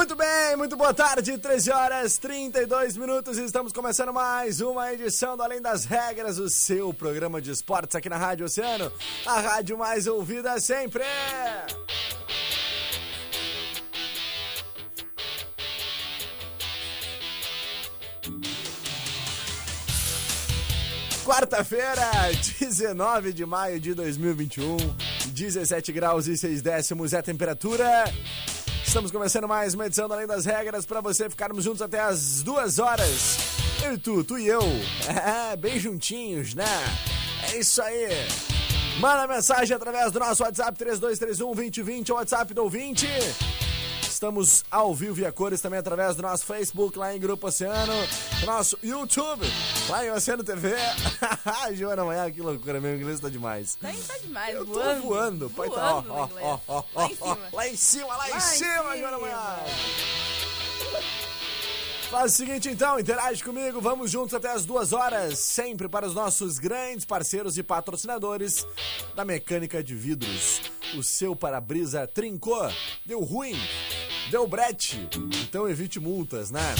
Muito 0.00 0.16
bem, 0.16 0.56
muito 0.56 0.78
boa 0.78 0.94
tarde, 0.94 1.36
13 1.36 1.70
horas 1.70 2.16
32 2.16 2.96
minutos 2.96 3.36
e 3.36 3.44
estamos 3.44 3.70
começando 3.70 4.14
mais 4.14 4.62
uma 4.62 4.90
edição 4.94 5.36
do 5.36 5.42
Além 5.42 5.60
das 5.60 5.84
Regras, 5.84 6.38
o 6.38 6.48
seu 6.48 6.90
programa 6.94 7.38
de 7.38 7.50
esportes 7.50 7.94
aqui 7.94 8.08
na 8.08 8.16
Rádio 8.16 8.46
Oceano, 8.46 8.90
a 9.26 9.40
rádio 9.40 9.76
mais 9.76 10.06
ouvida 10.06 10.58
sempre. 10.58 11.04
Quarta-feira, 21.26 22.10
19 22.58 23.34
de 23.34 23.44
maio 23.44 23.78
de 23.78 23.92
2021, 23.92 24.78
17 25.26 25.92
graus 25.92 26.26
e 26.26 26.38
6 26.38 26.62
décimos 26.62 27.12
é 27.12 27.18
a 27.18 27.22
temperatura. 27.22 28.04
Estamos 28.90 29.12
começando 29.12 29.46
mais 29.46 29.72
uma 29.72 29.86
edição 29.86 30.08
do 30.08 30.14
Além 30.14 30.26
das 30.26 30.44
Regras 30.44 30.84
para 30.84 31.00
você 31.00 31.30
ficarmos 31.30 31.62
juntos 31.62 31.80
até 31.80 32.00
as 32.00 32.42
duas 32.42 32.80
horas. 32.80 33.38
Eu 33.84 33.94
e 33.94 33.98
tu, 33.98 34.24
tu 34.24 34.36
e 34.36 34.48
eu. 34.48 34.60
É, 35.52 35.56
bem 35.56 35.78
juntinhos, 35.78 36.56
né? 36.56 36.66
É 37.52 37.58
isso 37.58 37.80
aí. 37.80 38.08
Manda 38.98 39.28
mensagem 39.28 39.76
através 39.76 40.10
do 40.10 40.18
nosso 40.18 40.42
WhatsApp 40.42 40.76
3231 40.76 41.54
2020, 41.54 42.10
o 42.10 42.14
WhatsApp 42.16 42.52
do 42.52 42.64
ouvinte. 42.64 43.06
Estamos 44.20 44.66
ao 44.70 44.94
vivo 44.94 45.18
e 45.18 45.24
a 45.24 45.32
cores 45.32 45.62
também 45.62 45.78
através 45.78 46.14
do 46.14 46.20
nosso 46.20 46.44
Facebook 46.44 46.98
lá 46.98 47.16
em 47.16 47.18
Grupo 47.18 47.46
Oceano, 47.46 47.94
nosso 48.44 48.78
YouTube, 48.82 49.46
lá 49.88 50.04
em 50.04 50.10
Oceano 50.10 50.44
TV. 50.44 50.74
Joana, 51.74 52.02
amanhã 52.02 52.30
que 52.30 52.42
loucura, 52.42 52.82
meu 52.82 52.94
inglês 52.94 53.18
tá 53.18 53.30
demais. 53.30 53.76
Tá, 53.76 53.90
tá 54.06 54.18
demais, 54.18 54.54
Eu 54.56 54.66
tô 54.66 54.74
voando. 54.74 55.00
voando, 55.00 55.50
pai 55.50 55.70
tá, 55.70 55.96
ó, 55.96 56.00
Voando 56.02 56.34
ó, 56.42 56.58
ó, 56.68 56.84
ó, 56.94 57.00
Lá 57.00 57.06
ó, 57.06 57.06
em 57.08 57.16
cima. 57.16 57.38
lá 57.50 57.68
em 57.68 57.76
cima, 57.76 58.06
lá 58.14 58.28
em 58.28 58.30
Lá 58.32 58.36
em 58.36 58.40
cima, 58.40 58.74
cima. 58.82 58.98
Joana 58.98 59.18
Manhã. 59.20 59.56
Faz 62.10 62.34
o 62.34 62.36
seguinte 62.36 62.68
então, 62.68 62.98
interage 63.00 63.42
comigo, 63.42 63.80
vamos 63.80 64.10
juntos 64.10 64.34
até 64.34 64.50
as 64.50 64.66
duas 64.66 64.92
horas, 64.92 65.38
sempre 65.38 65.88
para 65.88 66.06
os 66.06 66.12
nossos 66.14 66.58
grandes 66.58 67.06
parceiros 67.06 67.56
e 67.56 67.62
patrocinadores 67.62 68.66
da 69.14 69.24
Mecânica 69.24 69.82
de 69.82 69.94
Vidros. 69.94 70.60
O 70.98 71.02
seu 71.04 71.34
para-brisa 71.36 72.06
trincou, 72.08 72.68
deu 73.06 73.20
ruim, 73.20 73.54
deu 74.30 74.46
brete, 74.46 75.08
então 75.42 75.68
evite 75.68 75.98
multas, 75.98 76.52
né? 76.52 76.74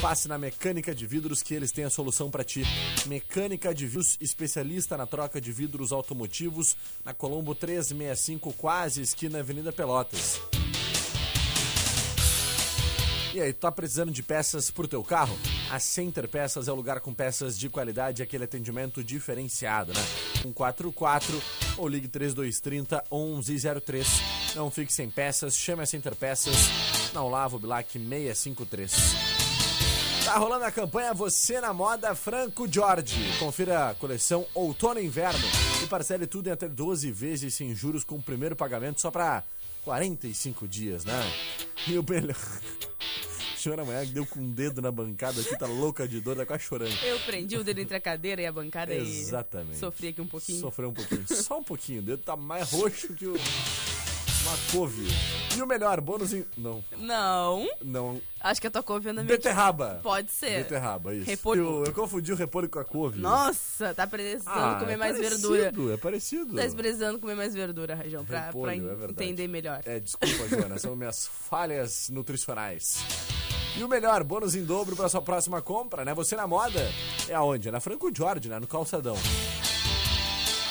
Passe 0.00 0.26
na 0.26 0.36
Mecânica 0.36 0.92
de 0.92 1.06
Vidros 1.06 1.40
que 1.40 1.54
eles 1.54 1.70
têm 1.70 1.84
a 1.84 1.90
solução 1.90 2.28
para 2.28 2.42
ti. 2.42 2.64
Mecânica 3.06 3.72
de 3.72 3.86
Vidros, 3.86 4.18
especialista 4.20 4.96
na 4.96 5.06
troca 5.06 5.40
de 5.40 5.52
vidros 5.52 5.92
automotivos, 5.92 6.76
na 7.04 7.14
Colombo 7.14 7.54
365, 7.54 8.52
quase 8.54 9.00
esquina 9.00 9.38
Avenida 9.38 9.72
Pelotas. 9.72 10.40
E 13.32 13.40
aí, 13.40 13.52
tá 13.52 13.70
precisando 13.70 14.10
de 14.10 14.22
peças 14.22 14.68
pro 14.70 14.88
teu 14.88 15.04
carro? 15.04 15.38
A 15.70 15.78
Center 15.78 16.28
Peças 16.28 16.66
é 16.66 16.72
o 16.72 16.74
lugar 16.74 17.00
com 17.00 17.14
peças 17.14 17.56
de 17.56 17.70
qualidade 17.70 18.20
e 18.20 18.24
aquele 18.24 18.44
atendimento 18.44 19.02
diferenciado, 19.04 19.92
né? 19.94 20.04
144 20.42 21.40
ou 21.78 21.88
ligue 21.88 22.08
3230 22.08 23.04
1103. 23.10 24.31
Não 24.54 24.70
fique 24.70 24.92
sem 24.92 25.08
peças, 25.08 25.56
chame 25.56 25.82
a 25.82 25.86
Center 25.86 26.14
Peças 26.14 26.54
na 27.14 27.22
Olavo 27.22 27.58
Bilac 27.58 27.90
653. 27.90 28.92
Tá 30.24 30.36
rolando 30.36 30.64
a 30.64 30.70
campanha 30.70 31.14
Você 31.14 31.60
na 31.60 31.72
Moda 31.72 32.14
Franco 32.14 32.70
Jorge. 32.70 33.18
Confira 33.38 33.90
a 33.90 33.94
coleção 33.94 34.46
Outono 34.54 35.00
e 35.00 35.06
Inverno 35.06 35.44
e 35.82 35.86
parcele 35.86 36.26
tudo 36.26 36.48
em 36.48 36.52
até 36.52 36.68
12 36.68 37.10
vezes 37.10 37.54
sem 37.54 37.74
juros 37.74 38.04
com 38.04 38.16
o 38.16 38.22
primeiro 38.22 38.54
pagamento 38.54 39.00
só 39.00 39.10
pra 39.10 39.42
45 39.84 40.68
dias, 40.68 41.04
né? 41.04 41.20
E 41.88 41.98
o 41.98 42.04
melhor. 42.08 42.36
Senhora 43.56 43.82
amanhã 43.82 44.04
deu 44.06 44.26
com 44.26 44.40
um 44.40 44.50
dedo 44.50 44.82
na 44.82 44.90
bancada 44.90 45.40
aqui, 45.40 45.56
tá 45.56 45.66
louca 45.66 46.06
de 46.06 46.20
dor, 46.20 46.36
tá 46.36 46.44
quase 46.44 46.64
chorando. 46.64 46.92
Eu 47.04 47.18
prendi 47.20 47.56
o 47.56 47.62
dedo 47.62 47.80
entre 47.80 47.96
a 47.96 48.00
cadeira 48.00 48.42
e 48.42 48.46
a 48.46 48.52
bancada 48.52 48.92
Exatamente. 48.92 49.76
e 49.76 49.78
sofri 49.78 50.08
aqui 50.08 50.20
um 50.20 50.26
pouquinho. 50.26 50.60
Sofreu 50.60 50.88
um 50.88 50.92
pouquinho, 50.92 51.24
só 51.28 51.58
um 51.58 51.62
pouquinho. 51.62 52.00
O 52.00 52.02
dedo 52.02 52.22
tá 52.22 52.36
mais 52.36 52.70
roxo 52.72 53.14
que 53.14 53.26
o... 53.26 53.34
uma 54.52 54.58
couve. 54.70 55.08
E 55.56 55.62
o 55.62 55.66
melhor, 55.66 56.00
bônus 56.00 56.32
em... 56.32 56.44
Não, 56.56 56.82
Não, 56.98 57.68
não. 57.82 58.20
acho 58.40 58.60
que 58.60 58.66
a 58.66 58.70
tua 58.70 58.82
couve 58.82 59.08
anda 59.08 59.22
meio... 59.22 59.36
Beterraba. 59.36 60.00
Pode 60.02 60.30
ser. 60.30 60.62
Beterraba, 60.62 61.14
isso. 61.14 61.26
Repolho. 61.26 61.62
Eu, 61.80 61.84
eu 61.86 61.92
confundi 61.92 62.32
o 62.32 62.36
repolho 62.36 62.68
com 62.68 62.78
a 62.78 62.84
couve. 62.84 63.18
Nossa, 63.20 63.94
tá 63.94 64.06
precisando 64.06 64.48
Ah, 64.48 64.76
comer 64.78 64.92
é 64.92 64.96
mais 64.96 65.16
parecido, 65.16 65.52
verdura. 65.52 65.94
É 65.94 65.96
parecido. 65.96 66.56
Tá 66.56 66.76
precisando 66.76 67.18
comer 67.18 67.34
mais 67.34 67.54
verdura, 67.54 67.94
Rajão, 67.94 68.24
pra, 68.24 68.46
Repolho, 68.46 68.96
pra 68.96 69.06
é 69.06 69.10
entender 69.10 69.48
melhor. 69.48 69.80
É, 69.84 70.00
desculpa, 70.00 70.48
Joana, 70.48 70.78
são 70.78 70.94
minhas 70.96 71.26
falhas 71.26 72.08
nutricionais. 72.10 72.98
E 73.76 73.82
o 73.82 73.88
melhor, 73.88 74.22
bônus 74.22 74.54
em 74.54 74.64
dobro 74.64 74.94
para 74.94 75.08
sua 75.08 75.22
próxima 75.22 75.62
compra, 75.62 76.04
né? 76.04 76.12
Você 76.14 76.36
na 76.36 76.46
moda 76.46 76.80
é 77.28 77.34
aonde? 77.34 77.68
É 77.68 77.72
na 77.72 77.80
Franco 77.80 78.10
Jorge, 78.14 78.48
né? 78.48 78.58
No 78.60 78.66
calçadão. 78.66 79.16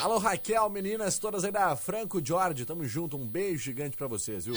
Alô, 0.01 0.17
Raquel, 0.17 0.67
meninas 0.69 1.19
todas 1.19 1.43
aí 1.43 1.51
da 1.51 1.75
Franco 1.75 2.19
Jorge, 2.25 2.65
tamo 2.65 2.83
junto, 2.85 3.17
um 3.17 3.25
beijo 3.27 3.63
gigante 3.63 3.95
pra 3.95 4.07
vocês, 4.07 4.45
viu? 4.45 4.55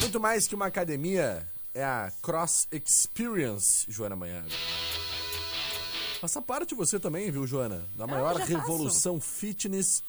Muito 0.00 0.18
mais 0.18 0.48
que 0.48 0.54
uma 0.54 0.66
academia, 0.66 1.46
é 1.74 1.84
a 1.84 2.10
Cross 2.22 2.66
Experience, 2.72 3.84
Joana 3.88 4.16
Manhago. 4.16 4.48
Faça 6.20 6.40
parte 6.40 6.74
você 6.74 6.98
também, 6.98 7.30
viu, 7.30 7.46
Joana? 7.46 7.86
Da 7.96 8.06
maior 8.06 8.32
já 8.34 8.40
faço. 8.40 8.52
revolução 8.56 9.20
fitness 9.20 10.02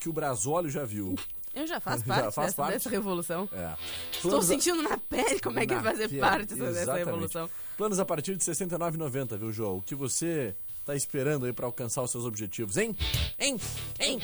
que 0.00 0.08
o 0.08 0.12
Brasólio 0.12 0.70
já 0.70 0.84
viu. 0.84 1.14
Eu 1.54 1.66
já 1.66 1.78
faço 1.80 1.98
Já 1.98 2.14
parte, 2.14 2.34
faz 2.34 2.46
dessa, 2.46 2.56
parte? 2.62 2.72
dessa 2.74 2.88
revolução. 2.90 3.48
É. 3.52 3.74
Estou 4.10 4.38
a- 4.38 4.42
sentindo 4.42 4.82
na 4.82 4.96
pele 4.96 5.38
como 5.38 5.58
é 5.60 5.66
que 5.66 5.74
vai 5.74 5.92
fazer 5.92 6.08
pele, 6.08 6.20
parte 6.20 6.54
dessa, 6.54 6.72
dessa 6.72 6.94
revolução. 6.94 7.50
Planos 7.76 7.98
a 8.00 8.04
partir 8.06 8.36
de 8.36 8.44
R$ 8.44 8.52
69,90, 8.54 9.36
viu, 9.36 9.52
João? 9.52 9.76
O 9.76 9.82
que 9.82 9.94
você 9.94 10.56
tá 10.84 10.94
esperando 10.94 11.46
aí 11.46 11.52
pra 11.52 11.66
alcançar 11.66 12.02
os 12.02 12.10
seus 12.10 12.24
objetivos, 12.24 12.76
hein? 12.76 12.96
Hein? 13.38 13.56
Hein? 13.98 14.20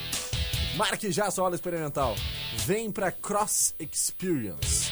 Marque 0.76 1.10
já 1.10 1.26
a 1.26 1.30
sua 1.30 1.44
aula 1.44 1.54
experimental. 1.54 2.14
Vem 2.66 2.90
pra 2.90 3.10
Cross 3.10 3.74
Experience. 3.78 4.90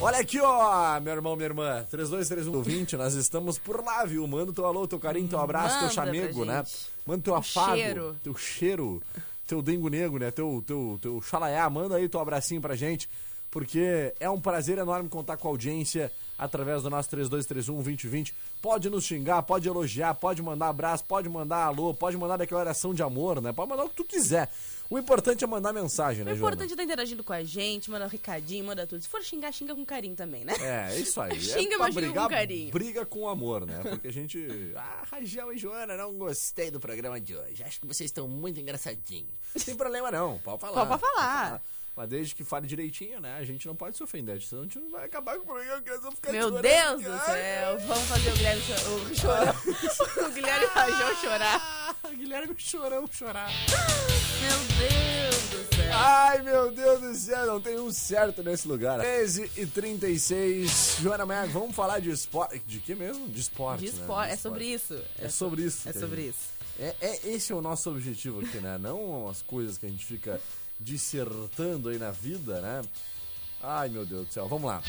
Olha 0.00 0.18
aqui, 0.18 0.38
ó, 0.38 1.00
meu 1.00 1.12
irmão, 1.12 1.34
minha 1.34 1.46
irmã. 1.46 1.84
323120, 1.90 2.96
nós 2.96 3.14
estamos 3.14 3.58
por 3.58 3.84
lá, 3.84 4.04
viu? 4.04 4.26
Manda 4.28 4.52
teu 4.52 4.64
alô, 4.64 4.86
teu 4.86 4.98
carinho, 4.98 5.26
teu 5.26 5.40
abraço, 5.40 5.78
teu 5.78 5.88
Manda 5.88 5.94
pra 5.94 6.04
chamego, 6.04 6.44
né? 6.44 6.64
Manda 7.04 7.22
teu 7.22 7.34
afago, 7.34 7.76
cheiro. 7.76 8.16
teu 8.22 8.36
cheiro, 8.36 9.02
teu 9.46 9.60
dengo 9.60 9.88
nego, 9.88 10.18
né? 10.18 10.30
Teu, 10.30 10.62
teu, 10.64 10.98
teu 11.02 11.20
xalaiá. 11.20 11.68
Manda 11.68 11.96
aí 11.96 12.08
teu 12.08 12.20
abracinho 12.20 12.60
pra 12.60 12.76
gente, 12.76 13.08
porque 13.50 14.14
é 14.20 14.30
um 14.30 14.40
prazer 14.40 14.78
enorme 14.78 15.08
contar 15.08 15.36
com 15.36 15.48
a 15.48 15.50
audiência 15.50 16.12
através 16.38 16.82
do 16.82 16.88
nosso 16.90 17.10
3231-2020. 17.10 18.32
Pode 18.62 18.88
nos 18.88 19.04
xingar, 19.04 19.42
pode 19.42 19.68
elogiar, 19.68 20.14
pode 20.14 20.40
mandar 20.40 20.68
abraço, 20.68 21.04
pode 21.04 21.28
mandar 21.28 21.64
alô, 21.64 21.92
pode 21.92 22.16
mandar 22.16 22.36
declaração 22.36 22.94
de 22.94 23.02
amor, 23.02 23.42
né? 23.42 23.52
Pode 23.52 23.68
mandar 23.68 23.84
o 23.84 23.88
que 23.88 23.96
tu 23.96 24.04
quiser. 24.04 24.48
O 24.90 24.98
importante 24.98 25.44
é 25.44 25.46
mandar 25.46 25.70
mensagem, 25.70 26.24
né, 26.24 26.32
O 26.32 26.36
importante 26.36 26.70
é 26.70 26.72
estar 26.72 26.82
interagindo 26.82 27.22
com 27.22 27.32
a 27.34 27.44
gente, 27.44 27.90
manda 27.90 28.06
um 28.06 28.08
recadinho, 28.08 28.64
manda 28.64 28.86
tudo. 28.86 29.02
Se 29.02 29.08
for 29.08 29.22
xingar, 29.22 29.52
xinga 29.52 29.74
com 29.74 29.84
carinho 29.84 30.16
também, 30.16 30.46
né? 30.46 30.54
É, 30.60 30.94
é 30.94 30.98
isso 30.98 31.20
aí. 31.20 31.36
Xinga, 31.38 31.74
é 31.74 31.78
mas 31.78 31.94
xinga 31.94 32.06
com 32.06 32.12
brigar, 32.12 32.28
carinho. 32.30 32.72
briga 32.72 33.04
com 33.04 33.28
amor, 33.28 33.66
né? 33.66 33.80
Porque 33.82 34.08
a 34.08 34.12
gente... 34.12 34.38
Ah, 34.78 35.02
Rajão 35.10 35.52
e 35.52 35.58
Joana, 35.58 35.96
não 35.96 36.14
gostei 36.14 36.70
do 36.70 36.78
programa 36.78 37.20
de 37.20 37.34
hoje. 37.34 37.62
Acho 37.64 37.80
que 37.80 37.86
vocês 37.86 38.08
estão 38.08 38.28
muito 38.28 38.60
engraçadinhos. 38.60 39.28
Sem 39.56 39.74
problema 39.74 40.10
não, 40.10 40.38
pode 40.38 40.60
falar. 40.60 40.86
Pode 40.86 41.00
falar. 41.00 41.62
Mas 41.98 42.08
desde 42.08 42.32
que 42.32 42.44
fale 42.44 42.64
direitinho, 42.64 43.20
né? 43.20 43.36
A 43.40 43.42
gente 43.42 43.66
não 43.66 43.74
pode 43.74 43.96
se 43.96 44.02
ofender, 44.04 44.40
senão 44.40 44.62
a 44.62 44.64
gente 44.66 44.78
não 44.78 44.88
vai 44.88 45.06
acabar 45.06 45.34
com 45.34 45.42
o 45.42 45.46
programa, 45.46 45.82
que 45.82 45.98
vão 45.98 46.12
ficar 46.12 46.30
Meu. 46.30 46.62
Deus 46.62 47.02
do 47.02 47.18
céu, 47.24 47.78
vamos 47.88 48.04
fazer 48.04 48.30
o 48.30 48.36
Guilherme 48.36 48.62
cho- 48.62 48.94
o 48.94 49.14
chorar. 49.16 49.56
o 50.28 50.32
Guilherme 50.32 50.66
Rajão 50.66 51.16
chorar. 51.16 51.96
Ah, 52.04 52.08
Guilherme 52.14 52.54
chorão 52.56 53.08
chorar. 53.10 53.50
Meu 54.40 54.78
Deus 54.78 55.42
do 55.50 55.74
céu. 55.74 55.92
Ai, 55.92 56.42
meu 56.42 56.70
Deus 56.70 57.00
do 57.00 57.14
céu, 57.16 57.46
não 57.48 57.60
tem 57.60 57.80
um 57.80 57.90
certo 57.90 58.44
nesse 58.44 58.68
lugar. 58.68 59.00
13 59.00 59.50
e 59.56 59.66
36. 59.66 60.98
Joana 61.00 61.26
Maia, 61.26 61.48
vamos 61.48 61.74
falar 61.74 61.98
de 61.98 62.10
esporte. 62.10 62.60
De 62.64 62.78
que 62.78 62.94
mesmo? 62.94 63.26
De 63.26 63.40
esporte. 63.40 63.80
De 63.80 63.90
né? 63.90 63.98
esporte, 63.98 64.32
é 64.34 64.36
sobre 64.36 64.64
isso. 64.66 65.02
É 65.18 65.28
sobre 65.28 65.62
isso. 65.62 65.88
É 65.88 65.92
sobre 65.92 66.22
isso. 66.28 66.58
É, 66.78 66.94
é- 67.00 67.20
esse 67.30 67.50
é 67.50 67.56
o 67.56 67.60
nosso 67.60 67.90
objetivo 67.90 68.38
aqui, 68.38 68.58
né? 68.58 68.78
Não 68.78 69.28
as 69.28 69.42
coisas 69.42 69.76
que 69.76 69.84
a 69.84 69.88
gente 69.88 70.06
fica 70.06 70.40
dissertando 70.78 71.88
aí 71.88 71.98
na 71.98 72.10
vida, 72.10 72.60
né? 72.60 72.82
Ai, 73.62 73.88
meu 73.88 74.04
Deus 74.06 74.26
do 74.28 74.32
céu. 74.32 74.46
Vamos 74.48 74.66
lá. 74.68 74.82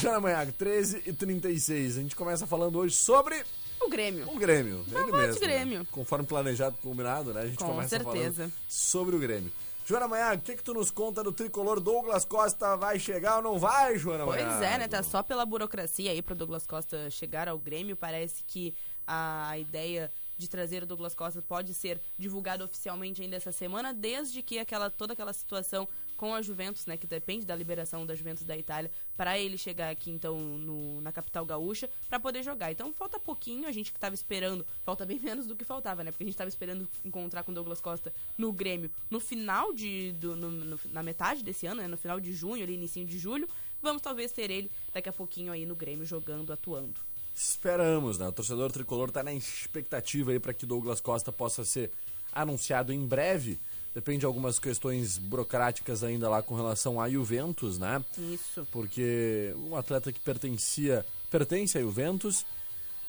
Joana 0.00 0.20
Manhago, 0.20 0.52
13 0.52 1.02
e 1.06 1.12
36. 1.12 1.98
A 1.98 2.00
gente 2.00 2.14
começa 2.16 2.46
falando 2.46 2.78
hoje 2.78 2.94
sobre 2.94 3.44
O 3.80 3.88
Grêmio. 3.88 4.28
o 4.30 4.36
Grêmio. 4.38 4.84
Ele 4.86 4.94
falar 4.94 5.06
de 5.06 5.12
mesmo. 5.26 5.40
Grêmio. 5.40 5.78
né? 5.80 5.86
Conforme 5.90 6.26
planejado, 6.26 6.76
combinado, 6.82 7.32
né? 7.34 7.40
A 7.42 7.46
gente 7.46 7.58
Com 7.58 7.66
começa 7.66 7.88
certeza. 7.88 8.34
falando 8.34 8.52
sobre 8.68 9.16
o 9.16 9.18
Grêmio. 9.18 9.50
Joana 9.86 10.08
Manhago, 10.08 10.40
o 10.40 10.44
que, 10.44 10.56
que 10.56 10.62
tu 10.62 10.72
nos 10.72 10.90
conta 10.90 11.22
do 11.22 11.30
tricolor 11.30 11.78
Douglas 11.78 12.24
Costa? 12.24 12.74
Vai 12.76 12.98
chegar 12.98 13.36
ou 13.36 13.42
não 13.42 13.58
vai, 13.58 13.98
Joana 13.98 14.24
Pois 14.24 14.40
Manhago? 14.42 14.64
é, 14.64 14.78
né? 14.78 14.88
Tá 14.88 15.02
só 15.02 15.22
pela 15.22 15.44
burocracia 15.44 16.10
aí 16.10 16.22
pro 16.22 16.34
Douglas 16.34 16.66
Costa 16.66 17.10
chegar 17.10 17.48
ao 17.48 17.58
Grêmio. 17.58 17.94
Parece 17.96 18.42
que 18.46 18.72
a 19.06 19.58
ideia 19.58 20.10
de 20.36 20.48
trazer 20.48 20.82
o 20.82 20.86
Douglas 20.86 21.14
Costa 21.14 21.40
pode 21.42 21.72
ser 21.74 22.00
divulgada 22.18 22.64
oficialmente 22.64 23.22
ainda 23.22 23.36
essa 23.36 23.52
semana, 23.52 23.92
desde 23.94 24.42
que 24.42 24.58
aquela 24.58 24.90
toda 24.90 25.12
aquela 25.12 25.32
situação 25.32 25.88
com 26.16 26.32
a 26.32 26.40
Juventus, 26.40 26.86
né, 26.86 26.96
que 26.96 27.08
depende 27.08 27.44
da 27.44 27.56
liberação 27.56 28.06
da 28.06 28.14
Juventus 28.14 28.44
da 28.44 28.56
Itália, 28.56 28.90
para 29.16 29.36
ele 29.36 29.58
chegar 29.58 29.90
aqui 29.90 30.10
então 30.12 30.38
no- 30.38 31.00
na 31.00 31.10
capital 31.10 31.44
gaúcha 31.44 31.90
para 32.08 32.20
poder 32.20 32.42
jogar. 32.42 32.70
Então 32.70 32.92
falta 32.92 33.18
pouquinho, 33.18 33.66
a 33.66 33.72
gente 33.72 33.92
que 33.92 33.98
tava 33.98 34.14
esperando, 34.14 34.64
falta 34.84 35.04
bem 35.04 35.18
menos 35.38 35.46
do 35.46 35.56
que 35.56 35.64
faltava, 35.64 36.04
né? 36.04 36.12
Porque 36.12 36.22
a 36.22 36.26
gente 36.26 36.36
tava 36.36 36.48
esperando 36.48 36.88
encontrar 37.04 37.42
com 37.42 37.50
o 37.50 37.54
Douglas 37.54 37.80
Costa 37.80 38.12
no 38.38 38.52
Grêmio 38.52 38.90
no 39.10 39.18
final 39.18 39.72
de 39.72 40.12
do- 40.12 40.36
no- 40.36 40.50
no- 40.50 40.80
na 40.86 41.02
metade 41.02 41.42
desse 41.42 41.66
ano, 41.66 41.80
né, 41.82 41.88
no 41.88 41.96
final 41.96 42.20
de 42.20 42.32
junho, 42.32 42.62
ali 42.62 42.74
início 42.74 43.04
de 43.04 43.18
julho. 43.18 43.48
Vamos 43.82 44.00
talvez 44.00 44.30
ter 44.32 44.50
ele 44.50 44.70
daqui 44.92 45.08
a 45.08 45.12
pouquinho 45.12 45.52
aí 45.52 45.66
no 45.66 45.74
Grêmio 45.74 46.06
jogando, 46.06 46.52
atuando. 46.52 47.00
Esperamos, 47.34 48.18
né? 48.18 48.28
O 48.28 48.32
torcedor 48.32 48.70
tricolor 48.70 49.10
tá 49.10 49.22
na 49.22 49.32
expectativa 49.32 50.30
aí 50.30 50.38
para 50.38 50.54
que 50.54 50.64
Douglas 50.64 51.00
Costa 51.00 51.32
possa 51.32 51.64
ser 51.64 51.90
anunciado 52.32 52.92
em 52.92 53.06
breve. 53.06 53.58
Depende 53.94 54.20
de 54.20 54.26
algumas 54.26 54.58
questões 54.58 55.18
burocráticas 55.18 56.02
ainda 56.02 56.28
lá 56.28 56.42
com 56.42 56.54
relação 56.54 57.00
a 57.00 57.08
Juventus, 57.08 57.78
né? 57.78 58.04
Isso. 58.18 58.66
Porque 58.72 59.54
um 59.56 59.76
atleta 59.76 60.12
que 60.12 60.20
pertencia, 60.20 61.04
pertence 61.30 61.78
a 61.78 61.80
Juventus, 61.80 62.44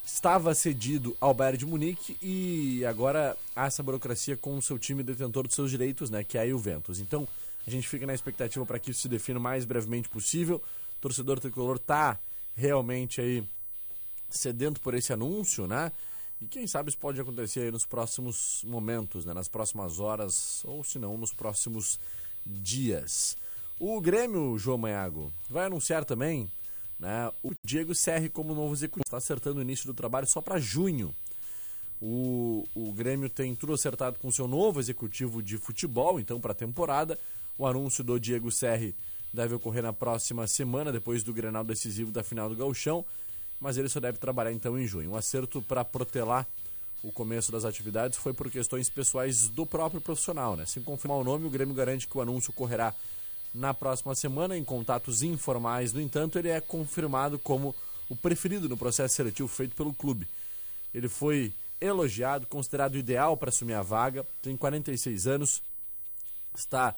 estava 0.06 0.54
cedido 0.54 1.18
ao 1.19 1.33
Bayern 1.33 1.57
de 1.57 1.66
Munique 1.66 2.18
e 2.22 2.86
agora 2.86 3.36
há 3.56 3.66
essa 3.66 3.81
burocracia 3.81 4.38
com 4.38 4.56
o 4.57 4.62
seu 4.62 4.77
time 4.77 5.01
detentor 5.01 5.48
dos 5.48 5.56
seus 5.56 5.72
direitos, 5.72 6.12
né, 6.12 6.24
que 6.24 6.38
é 6.38 6.42
a 6.42 6.48
Juventus. 6.48 7.00
Então, 7.00 7.27
a 7.66 7.69
gente 7.69 7.88
fica 7.88 8.06
na 8.06 8.13
expectativa 8.13 8.63
para 8.66 8.77
que 8.77 8.92
isso 8.92 9.01
se 9.01 9.10
defina 9.10 9.39
o 9.39 9.42
mais 9.42 9.66
brevemente 9.66 10.07
possível. 10.07 10.57
O 10.98 11.01
torcedor 11.01 11.39
tricolor 11.39 11.80
tá 11.80 12.19
realmente 12.56 13.19
aí 13.19 13.44
sedento 14.30 14.81
por 14.81 14.94
esse 14.94 15.13
anúncio, 15.13 15.68
né? 15.68 15.92
E 16.42 16.45
quem 16.45 16.68
sabe 16.68 16.89
isso 16.89 16.98
pode 16.98 17.19
acontecer 17.19 17.72
nos 17.72 17.86
próximos 17.86 18.63
momentos, 18.66 19.25
né? 19.25 19.33
nas 19.33 19.48
próximas 19.48 20.00
horas, 20.00 20.63
ou 20.66 20.83
se 20.83 21.00
não, 21.00 21.18
nos 21.18 21.33
próximos 21.33 22.00
dias. 22.45 23.38
O 23.80 24.00
Grêmio, 24.01 24.57
João 24.57 24.77
Manhago, 24.77 25.31
vai 25.50 25.66
anunciar 25.66 26.04
também 26.06 26.50
né, 27.00 27.31
o 27.42 27.51
Diego 27.63 27.95
Serri 27.95 28.30
como 28.30 28.54
novo 28.54 28.74
executivo. 28.74 29.06
Está 29.06 29.18
acertando 29.18 29.60
o 29.60 29.62
início 29.62 29.86
do 29.86 29.94
trabalho 29.94 30.27
só 30.27 30.42
para 30.42 30.60
junho. 30.60 31.16
O, 32.01 32.68
o 32.75 32.92
Grêmio 32.92 33.30
tem 33.30 33.56
tudo 33.56 33.74
acertado 33.74 34.19
com 34.19 34.30
seu 34.30 34.48
novo 34.48 34.80
executivo 34.80 35.42
de 35.42 35.57
futebol, 35.57 36.19
então, 36.19 36.39
para 36.39 36.51
a 36.51 36.56
temporada. 36.56 37.18
O 37.57 37.66
anúncio 37.66 38.04
do 38.04 38.19
Diego 38.19 38.51
Serri 38.51 38.94
deve 39.33 39.56
ocorrer 39.56 39.83
na 39.83 39.94
próxima 39.94 40.45
semana, 40.48 40.92
depois 40.92 41.24
do 41.24 41.33
Grenal 41.33 41.63
decisivo 41.63 42.12
da 42.12 42.24
final 42.24 42.50
do 42.50 42.56
Gauchão, 42.56 43.06
mas 43.65 43.77
ele 43.77 43.89
só 43.89 44.00
deve 44.00 44.19
trabalhar 44.19 44.51
então 44.51 44.77
em 44.77 44.85
junho. 44.85 45.09
Um 45.09 45.15
acerto 45.15 45.59
para 45.59 45.83
protelar 45.83 46.47
o 47.03 47.12
começo 47.12 47.51
das 47.51 47.65
atividades 47.65 48.15
foi 48.15 48.31
por 48.31 48.51
questões 48.51 48.91
pessoais 48.91 49.50
do 49.50 49.65
próprio 49.65 50.00
profissional, 50.00 50.56
né? 50.56 50.67
Sem 50.67 50.83
confirmar 50.83 51.17
o 51.17 51.23
nome, 51.23 51.47
o 51.47 51.50
Grêmio 51.50 51.73
garante 51.73 52.07
que 52.07 52.15
o 52.15 52.21
anúncio 52.21 52.51
ocorrerá 52.51 52.94
na 53.56 53.73
próxima 53.73 54.13
semana 54.13 54.56
em 54.56 54.63
contatos 54.63 55.23
informais. 55.23 55.94
No 55.94 56.00
entanto, 56.00 56.38
ele 56.38 56.50
é 56.50 56.62
confirmado 56.62 57.39
como 57.39 57.73
o 58.07 58.15
preferido 58.15 58.69
no 58.69 58.77
processo 58.77 59.15
seletivo 59.15 59.47
feito 59.47 59.75
pelo 59.75 59.91
clube. 59.95 60.27
Ele 60.94 61.09
foi 61.09 61.51
elogiado, 61.81 62.45
considerado 62.45 63.00
ideal 63.00 63.35
para 63.35 63.50
assumir 63.50 63.73
a 63.73 63.81
vaga, 63.81 64.23
tem 64.44 64.56
46 64.56 65.25
anos, 65.25 65.63
está 66.56 66.94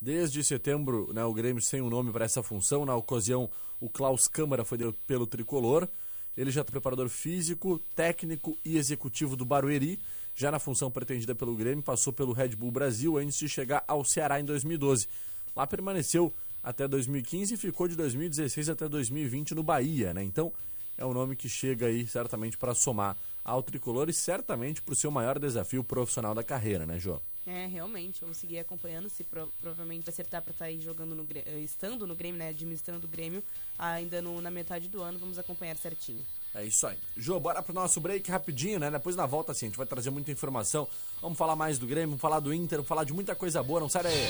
desde 0.00 0.44
setembro 0.44 1.12
né, 1.12 1.24
o 1.24 1.34
Grêmio 1.34 1.60
sem 1.60 1.82
um 1.82 1.90
nome 1.90 2.12
para 2.12 2.24
essa 2.24 2.44
função. 2.44 2.86
Na 2.86 2.94
ocasião, 2.94 3.50
o 3.80 3.90
Klaus 3.90 4.28
Câmara 4.28 4.64
foi 4.64 4.78
pelo 5.04 5.26
tricolor. 5.26 5.88
Ele 6.36 6.50
já 6.50 6.62
é 6.62 6.64
preparador 6.64 7.08
físico, 7.08 7.78
técnico 7.94 8.56
e 8.64 8.76
executivo 8.76 9.36
do 9.36 9.44
Barueri. 9.44 9.98
Já 10.34 10.50
na 10.50 10.58
função 10.58 10.90
pretendida 10.90 11.34
pelo 11.34 11.54
Grêmio, 11.54 11.84
passou 11.84 12.12
pelo 12.12 12.32
Red 12.32 12.56
Bull 12.56 12.70
Brasil 12.70 13.18
antes 13.18 13.38
de 13.38 13.48
chegar 13.48 13.84
ao 13.86 14.04
Ceará 14.04 14.40
em 14.40 14.44
2012. 14.44 15.06
Lá 15.54 15.66
permaneceu 15.66 16.32
até 16.62 16.88
2015 16.88 17.54
e 17.54 17.56
ficou 17.56 17.86
de 17.86 17.96
2016 17.96 18.70
até 18.70 18.88
2020 18.88 19.54
no 19.54 19.62
Bahia, 19.62 20.14
né? 20.14 20.22
Então 20.22 20.52
é 20.96 21.04
um 21.04 21.12
nome 21.12 21.36
que 21.36 21.48
chega 21.48 21.86
aí 21.86 22.06
certamente 22.06 22.56
para 22.56 22.74
somar 22.74 23.16
ao 23.44 23.62
tricolor 23.62 24.08
e 24.08 24.12
certamente 24.12 24.80
para 24.80 24.92
o 24.92 24.96
seu 24.96 25.10
maior 25.10 25.38
desafio 25.38 25.82
profissional 25.82 26.34
da 26.34 26.42
carreira, 26.42 26.86
né, 26.86 26.98
Jô? 26.98 27.20
É, 27.44 27.66
realmente, 27.66 28.20
vamos 28.20 28.36
seguir 28.36 28.60
acompanhando, 28.60 29.08
se 29.08 29.24
pro- 29.24 29.52
provavelmente 29.60 30.04
vai 30.04 30.12
acertar 30.12 30.40
para 30.42 30.52
estar 30.52 30.66
aí 30.66 30.80
jogando 30.80 31.12
no 31.14 31.24
Grêmio, 31.24 31.52
eh, 31.52 31.58
estando 31.60 32.06
no 32.06 32.14
Grêmio, 32.14 32.38
né, 32.38 32.50
administrando 32.50 33.04
o 33.04 33.10
Grêmio, 33.10 33.42
ainda 33.76 34.22
no- 34.22 34.40
na 34.40 34.48
metade 34.50 34.86
do 34.88 35.02
ano, 35.02 35.18
vamos 35.18 35.40
acompanhar 35.40 35.76
certinho. 35.76 36.24
É 36.54 36.64
isso 36.64 36.86
aí. 36.86 36.96
Jô, 37.16 37.40
bora 37.40 37.60
pro 37.60 37.74
nosso 37.74 38.00
break 38.00 38.30
rapidinho, 38.30 38.78
né? 38.78 38.90
Depois 38.90 39.16
na 39.16 39.26
volta, 39.26 39.50
assim, 39.52 39.66
a 39.66 39.68
gente 39.70 39.78
vai 39.78 39.86
trazer 39.86 40.10
muita 40.10 40.30
informação. 40.30 40.86
Vamos 41.20 41.36
falar 41.36 41.56
mais 41.56 41.78
do 41.78 41.86
Grêmio, 41.86 42.10
vamos 42.10 42.20
falar 42.20 42.38
do 42.40 42.54
Inter, 42.54 42.78
vamos 42.78 42.88
falar 42.88 43.02
de 43.04 43.12
muita 43.12 43.34
coisa 43.34 43.60
boa, 43.62 43.80
não 43.80 43.88
sai 43.88 44.02
daí. 44.04 44.28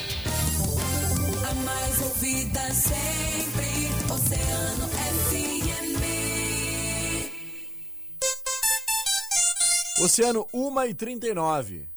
A 1.51 1.55
mais 1.55 2.01
ouvida 2.03 2.61
sempre, 2.73 3.91
Oceano 4.11 4.89
FM. 4.89 5.93
Oceano 10.03 10.49
1 10.53 10.85
e 10.87 10.95
39. 10.95 11.92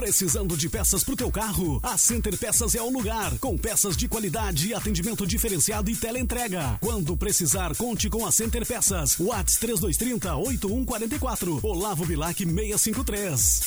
Precisando 0.00 0.56
de 0.56 0.66
peças 0.66 1.04
pro 1.04 1.14
teu 1.14 1.30
carro? 1.30 1.78
A 1.82 1.98
Center 1.98 2.34
Peças 2.34 2.74
é 2.74 2.80
o 2.80 2.88
lugar. 2.88 3.38
Com 3.38 3.58
peças 3.58 3.94
de 3.98 4.08
qualidade, 4.08 4.72
atendimento 4.72 5.26
diferenciado 5.26 5.90
e 5.90 5.94
teleentrega. 5.94 6.78
Quando 6.80 7.14
precisar, 7.18 7.76
conte 7.76 8.08
com 8.08 8.24
a 8.24 8.32
Center 8.32 8.64
Peças. 8.64 9.20
Whats 9.20 9.56
3230 9.58 10.36
8144. 10.36 11.60
Olavo 11.62 12.06
Bilac 12.06 12.42
653. 12.42 13.60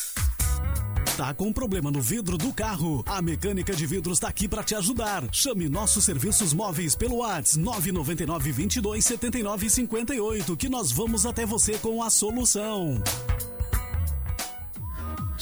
Tá 1.15 1.35
com 1.35 1.53
problema 1.53 1.91
no 1.91 2.01
vidro 2.01 2.35
do 2.35 2.51
carro? 2.51 3.03
A 3.05 3.21
mecânica 3.21 3.75
de 3.75 3.85
vidros 3.85 4.17
tá 4.17 4.27
aqui 4.27 4.47
para 4.47 4.63
te 4.63 4.73
ajudar. 4.73 5.23
Chame 5.31 5.69
nossos 5.69 6.03
serviços 6.03 6.51
móveis 6.51 6.95
pelo 6.95 7.17
Whats 7.17 7.57
999 7.57 8.51
22 8.51 9.05
79 9.05 9.69
58 9.69 10.57
que 10.57 10.67
nós 10.67 10.91
vamos 10.91 11.27
até 11.27 11.45
você 11.45 11.73
com 11.77 12.01
a 12.01 12.09
solução. 12.09 12.99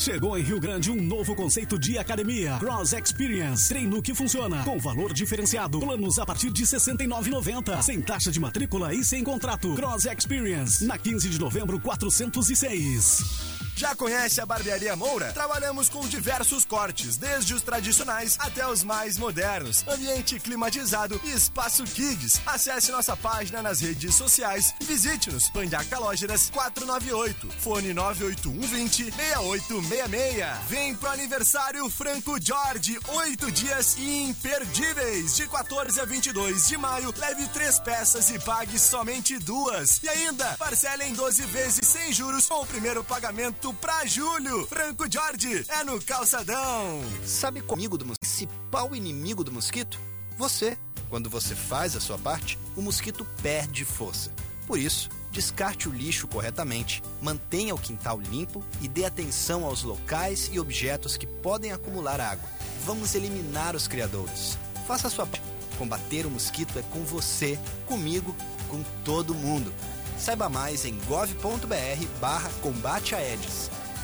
Chegou 0.02 0.36
em 0.36 0.42
Rio 0.42 0.60
Grande 0.60 0.90
um 0.90 0.96
novo 0.96 1.36
conceito 1.36 1.78
de 1.78 1.96
academia. 1.96 2.58
Cross 2.58 2.94
Experience. 2.94 3.70
Treino 3.70 4.02
que 4.02 4.16
funciona. 4.16 4.64
Com 4.64 4.80
valor 4.80 5.14
diferenciado. 5.14 5.80
Planos 5.80 6.18
a 6.18 6.26
partir 6.26 6.50
de 6.50 6.64
R$ 6.64 6.70
69,90. 6.70 7.84
Sem 7.84 8.02
taxa 8.02 8.32
de 8.32 8.40
matrícula 8.40 8.96
e 8.96 9.04
sem 9.04 9.24
contrato. 9.24 9.76
Cross 9.76 10.08
Experience. 10.08 10.84
Na 10.86 10.98
15 10.98 11.30
de 11.30 11.40
novembro, 11.40 11.80
406. 11.80 13.51
Já 13.82 13.96
conhece 13.96 14.40
a 14.40 14.46
Barbearia 14.46 14.96
Moura? 14.96 15.34
Trabalhamos 15.34 15.90
com 15.90 16.08
diversos 16.08 16.64
cortes, 16.64 17.18
desde 17.18 17.56
os 17.56 17.64
tradicionais 17.64 18.38
até 18.38 18.68
os 18.68 18.84
mais 18.84 19.18
modernos. 19.18 19.84
Ambiente 19.88 20.40
climatizado 20.40 21.20
e 21.24 21.32
espaço 21.32 21.84
kids. 21.86 22.40
Acesse 22.46 22.92
nossa 22.92 23.18
página 23.18 23.60
nas 23.60 23.80
redes 23.80 24.14
sociais 24.14 24.72
e 24.80 24.86
visite-nos. 24.86 25.50
Pandaca 25.50 25.98
Lógeras 25.98 26.52
498, 26.52 27.50
fone 27.60 27.92
98120 27.92 29.12
6866. 29.16 30.68
Vem 30.70 30.94
pro 30.94 31.10
aniversário 31.10 31.90
Franco 31.90 32.38
Jorge, 32.40 33.00
oito 33.08 33.52
dias 33.52 33.98
imperdíveis. 33.98 35.36
De 35.36 35.48
14 35.48 36.00
a 36.00 36.06
22 36.06 36.68
de 36.68 36.78
maio, 36.78 37.12
leve 37.18 37.48
três 37.48 37.80
peças 37.80 38.30
e 38.30 38.38
pague 38.38 38.78
somente 38.78 39.40
duas. 39.40 40.00
E 40.04 40.08
ainda, 40.08 40.46
parcela 40.60 41.04
em 41.04 41.16
12 41.16 41.42
vezes 41.48 41.88
sem 41.88 42.14
juros 42.14 42.46
com 42.46 42.62
o 42.62 42.68
primeiro 42.68 43.04
pagamento 43.04 43.71
pra 43.74 44.06
julho. 44.06 44.66
Franco 44.68 45.06
Jorge, 45.12 45.66
é 45.70 45.84
no 45.84 46.02
Calçadão. 46.02 47.02
Sabe 47.26 47.62
comigo 47.62 47.98
do 47.98 48.06
principal 48.06 48.96
inimigo 48.96 49.44
do 49.44 49.52
mosquito? 49.52 50.00
Você. 50.38 50.78
Quando 51.10 51.30
você 51.30 51.56
faz 51.56 51.96
a 51.96 52.00
sua 52.00 52.18
parte, 52.18 52.58
o 52.76 52.82
mosquito 52.82 53.26
perde 53.42 53.84
força. 53.84 54.32
Por 54.66 54.80
isso, 54.80 55.10
descarte 55.32 55.90
o 55.90 55.92
lixo 55.92 56.28
corretamente, 56.28 57.04
mantenha 57.22 57.76
o 57.76 57.80
quintal 57.80 58.20
limpo 58.20 58.64
e 58.82 58.88
dê 58.88 59.06
atenção 59.06 59.66
aos 59.66 59.84
locais 59.84 60.50
e 60.52 60.60
objetos 60.60 61.18
que 61.18 61.28
podem 61.28 61.72
acumular 61.72 62.22
água. 62.22 62.50
Vamos 62.86 63.14
eliminar 63.16 63.76
os 63.76 63.88
criadouros. 63.88 64.58
Faça 64.88 65.08
a 65.08 65.12
sua 65.12 65.26
parte. 65.26 65.44
Combater 65.78 66.26
o 66.26 66.30
mosquito 66.30 66.78
é 66.78 66.82
com 66.84 67.04
você, 67.04 67.58
comigo, 67.86 68.36
com 68.70 68.84
todo 69.04 69.36
mundo. 69.36 69.74
Saiba 70.22 70.48
mais 70.48 70.86
em 70.86 71.00
gov.br 71.08 72.06
barra 72.20 72.52
combate 72.62 73.16
a. 73.16 73.20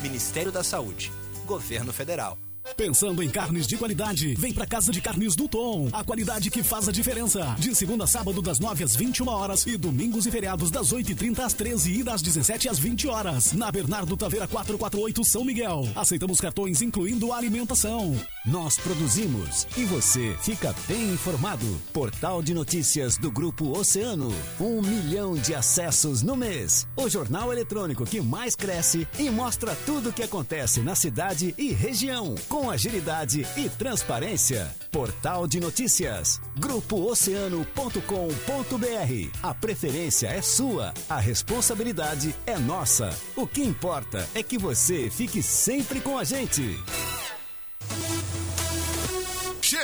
Ministério 0.02 0.52
da 0.52 0.64
Saúde. 0.64 1.12
Governo 1.46 1.94
Federal. 1.94 2.36
Pensando 2.76 3.24
em 3.24 3.30
carnes 3.30 3.66
de 3.66 3.78
qualidade, 3.78 4.36
vem 4.36 4.54
pra 4.54 4.66
Casa 4.66 4.92
de 4.92 5.02
Carnes 5.02 5.36
do 5.36 5.48
Tom. 5.48 5.90
A 5.92 6.04
qualidade 6.04 6.50
que 6.50 6.62
faz 6.64 6.88
a 6.88 6.92
diferença. 6.92 7.56
De 7.58 7.74
segunda 7.74 8.04
a 8.04 8.08
sábado, 8.08 8.42
das 8.42 8.60
9 8.60 8.84
às 8.84 8.96
21 8.96 9.28
horas 9.28 9.66
e 9.66 9.78
domingos 9.78 10.26
e 10.26 10.32
feriados, 10.32 10.70
das 10.70 10.92
8h30 10.92 11.40
às 11.40 11.54
13 11.54 12.00
e 12.00 12.04
das 12.04 12.22
17 12.22 12.70
às 12.70 12.80
20 12.80 13.08
horas. 13.08 13.54
Na 13.54 13.72
Bernardo 13.72 14.18
Taveira 14.18 14.48
448, 14.48 15.24
São 15.24 15.44
Miguel. 15.44 15.88
Aceitamos 15.96 16.42
cartões, 16.42 16.82
incluindo 16.82 17.32
alimentação. 17.32 18.16
Nós 18.46 18.78
produzimos 18.78 19.68
e 19.78 19.84
você 19.86 20.36
fica 20.42 20.74
bem 20.88 21.14
informado. 21.14 21.66
Portal 21.94 22.42
de 22.42 22.54
notícias 22.54 23.18
do 23.18 23.32
Grupo 23.32 23.78
Oceano. 23.78 24.34
Um 24.60 24.82
milhão 24.82 25.36
de 25.36 25.54
acessos 25.54 26.22
no 26.22 26.36
mês. 26.36 26.88
O 26.96 27.10
jornal 27.10 27.52
eletrônico 27.52 28.06
que 28.06 28.22
mais 28.22 28.56
cresce 28.56 29.08
e 29.20 29.30
mostra 29.30 29.76
tudo 29.86 30.10
o 30.10 30.14
que 30.14 30.24
acontece 30.24 30.82
na 30.82 30.96
cidade 30.96 31.54
e 31.58 31.74
região 31.74 32.36
com 32.48 32.57
agilidade 32.70 33.46
e 33.56 33.70
transparência. 33.70 34.68
Portal 34.92 35.48
de 35.48 35.60
notícias. 35.60 36.42
GrupoOceano.com.br. 36.58 39.38
A 39.44 39.54
preferência 39.54 40.28
é 40.28 40.42
sua, 40.42 40.94
a 41.08 41.20
responsabilidade 41.20 42.36
é 42.46 42.58
nossa. 42.58 43.16
O 43.36 43.46
que 43.46 43.62
importa 43.62 44.28
é 44.34 44.42
que 44.42 44.58
você 44.58 45.10
fique 45.10 45.44
sempre 45.44 46.02
com 46.02 46.18
a 46.18 46.24
gente. 46.24 46.78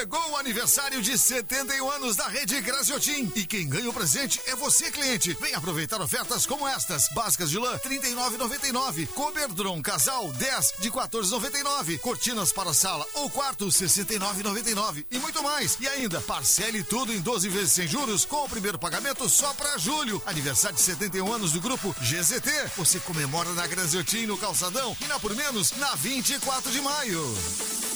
Chegou 0.03 0.31
o 0.31 0.35
aniversário 0.35 1.01
de 1.01 1.17
71 1.17 1.89
anos 1.89 2.17
da 2.17 2.27
Rede 2.27 2.59
Graziotin 2.59 3.31
e 3.37 3.45
quem 3.45 3.69
ganha 3.69 3.89
o 3.89 3.93
presente 3.93 4.37
é 4.47 4.53
você, 4.53 4.91
cliente. 4.91 5.31
Vem 5.39 5.53
aproveitar 5.53 6.01
ofertas 6.01 6.45
como 6.45 6.67
estas: 6.67 7.07
básicas 7.13 7.49
de 7.49 7.57
lã 7.57 7.79
39,99, 7.79 9.07
Coberdron 9.07 9.81
casal 9.81 10.27
10 10.33 10.73
de 10.81 10.91
14,99, 10.91 11.99
cortinas 11.99 12.51
para 12.51 12.73
sala 12.73 13.07
ou 13.13 13.29
quarto 13.29 13.67
69,99 13.67 15.05
e 15.09 15.17
muito 15.19 15.41
mais. 15.41 15.77
E 15.79 15.87
ainda 15.87 16.19
parcele 16.19 16.83
tudo 16.83 17.13
em 17.13 17.21
12 17.21 17.47
vezes 17.47 17.71
sem 17.71 17.87
juros 17.87 18.25
com 18.25 18.43
o 18.43 18.49
primeiro 18.49 18.77
pagamento 18.77 19.29
só 19.29 19.53
para 19.53 19.77
julho. 19.77 20.21
Aniversário 20.25 20.75
de 20.75 20.83
71 20.83 21.31
anos 21.31 21.53
do 21.53 21.61
grupo 21.61 21.95
GZT. 22.01 22.73
Você 22.75 22.99
comemora 22.99 23.53
na 23.53 23.65
Graziotin 23.67 24.25
no 24.25 24.37
Calçadão 24.37 24.97
e 24.99 25.05
na 25.05 25.17
por 25.17 25.33
menos 25.33 25.71
na 25.77 25.95
24 25.95 26.69
de 26.73 26.81
maio. 26.81 27.92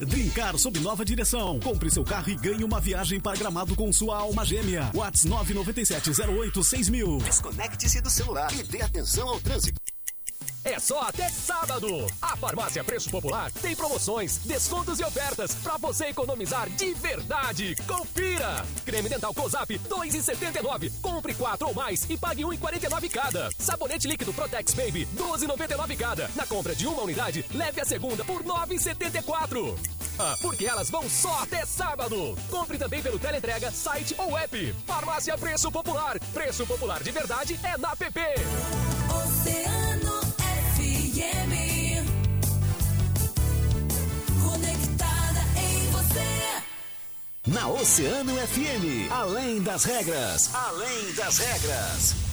Brincar 0.00 0.58
sob 0.58 0.80
nova 0.80 1.04
direção. 1.04 1.60
Compre 1.60 1.90
seu 1.90 2.04
carro 2.04 2.30
e 2.30 2.34
ganhe 2.34 2.64
uma 2.64 2.80
viagem 2.80 3.20
para 3.20 3.36
Gramado 3.36 3.76
com 3.76 3.92
sua 3.92 4.18
alma 4.18 4.44
gêmea. 4.44 4.90
Whats 4.94 5.24
997-08-6000. 5.24 7.22
Desconecte-se 7.22 8.00
do 8.00 8.10
celular 8.10 8.52
e 8.54 8.62
dê 8.62 8.82
atenção 8.82 9.28
ao 9.28 9.40
trânsito. 9.40 9.83
É 10.64 10.78
só 10.78 11.02
até 11.02 11.28
sábado. 11.28 12.06
A 12.22 12.36
Farmácia 12.38 12.82
Preço 12.82 13.10
Popular 13.10 13.52
tem 13.52 13.76
promoções, 13.76 14.38
descontos 14.38 14.98
e 14.98 15.04
ofertas 15.04 15.54
para 15.56 15.76
você 15.76 16.06
economizar 16.06 16.70
de 16.70 16.94
verdade. 16.94 17.76
Confira! 17.86 18.64
Creme 18.84 19.10
dental 19.10 19.34
Cozap 19.34 19.78
2,79. 19.78 20.90
Compre 21.02 21.34
4 21.34 21.68
ou 21.68 21.74
mais 21.74 22.08
e 22.08 22.16
pague 22.16 22.44
1,49 22.44 23.10
cada. 23.10 23.50
Sabonete 23.58 24.08
líquido 24.08 24.32
Protex 24.32 24.72
Baby 24.72 25.06
12,99 25.14 25.96
cada. 25.98 26.30
Na 26.34 26.46
compra 26.46 26.74
de 26.74 26.86
uma 26.86 27.02
unidade, 27.02 27.44
leve 27.52 27.82
a 27.82 27.84
segunda 27.84 28.24
por 28.24 28.42
9,74. 28.42 29.76
Ah, 30.18 30.34
porque 30.40 30.64
elas 30.64 30.88
vão 30.88 31.10
só 31.10 31.42
até 31.42 31.66
sábado. 31.66 32.38
Compre 32.48 32.78
também 32.78 33.02
pelo 33.02 33.18
teleentrega, 33.18 33.70
site 33.70 34.14
ou 34.16 34.38
app. 34.38 34.74
Farmácia 34.86 35.36
Preço 35.36 35.70
Popular. 35.70 36.18
Preço 36.32 36.66
Popular 36.66 37.02
de 37.02 37.10
verdade 37.10 37.60
é 37.62 37.76
na 37.76 37.94
PP. 37.94 38.20
Oceano 39.10 39.93
FM. 41.32 42.04
Conectada 44.42 45.40
em 45.56 45.90
você. 45.90 46.62
Na 47.46 47.68
Oceano 47.68 48.34
FM, 48.34 49.10
além 49.10 49.62
das 49.62 49.84
regras, 49.84 50.54
além 50.54 51.12
das 51.14 51.38
regras. 51.38 52.23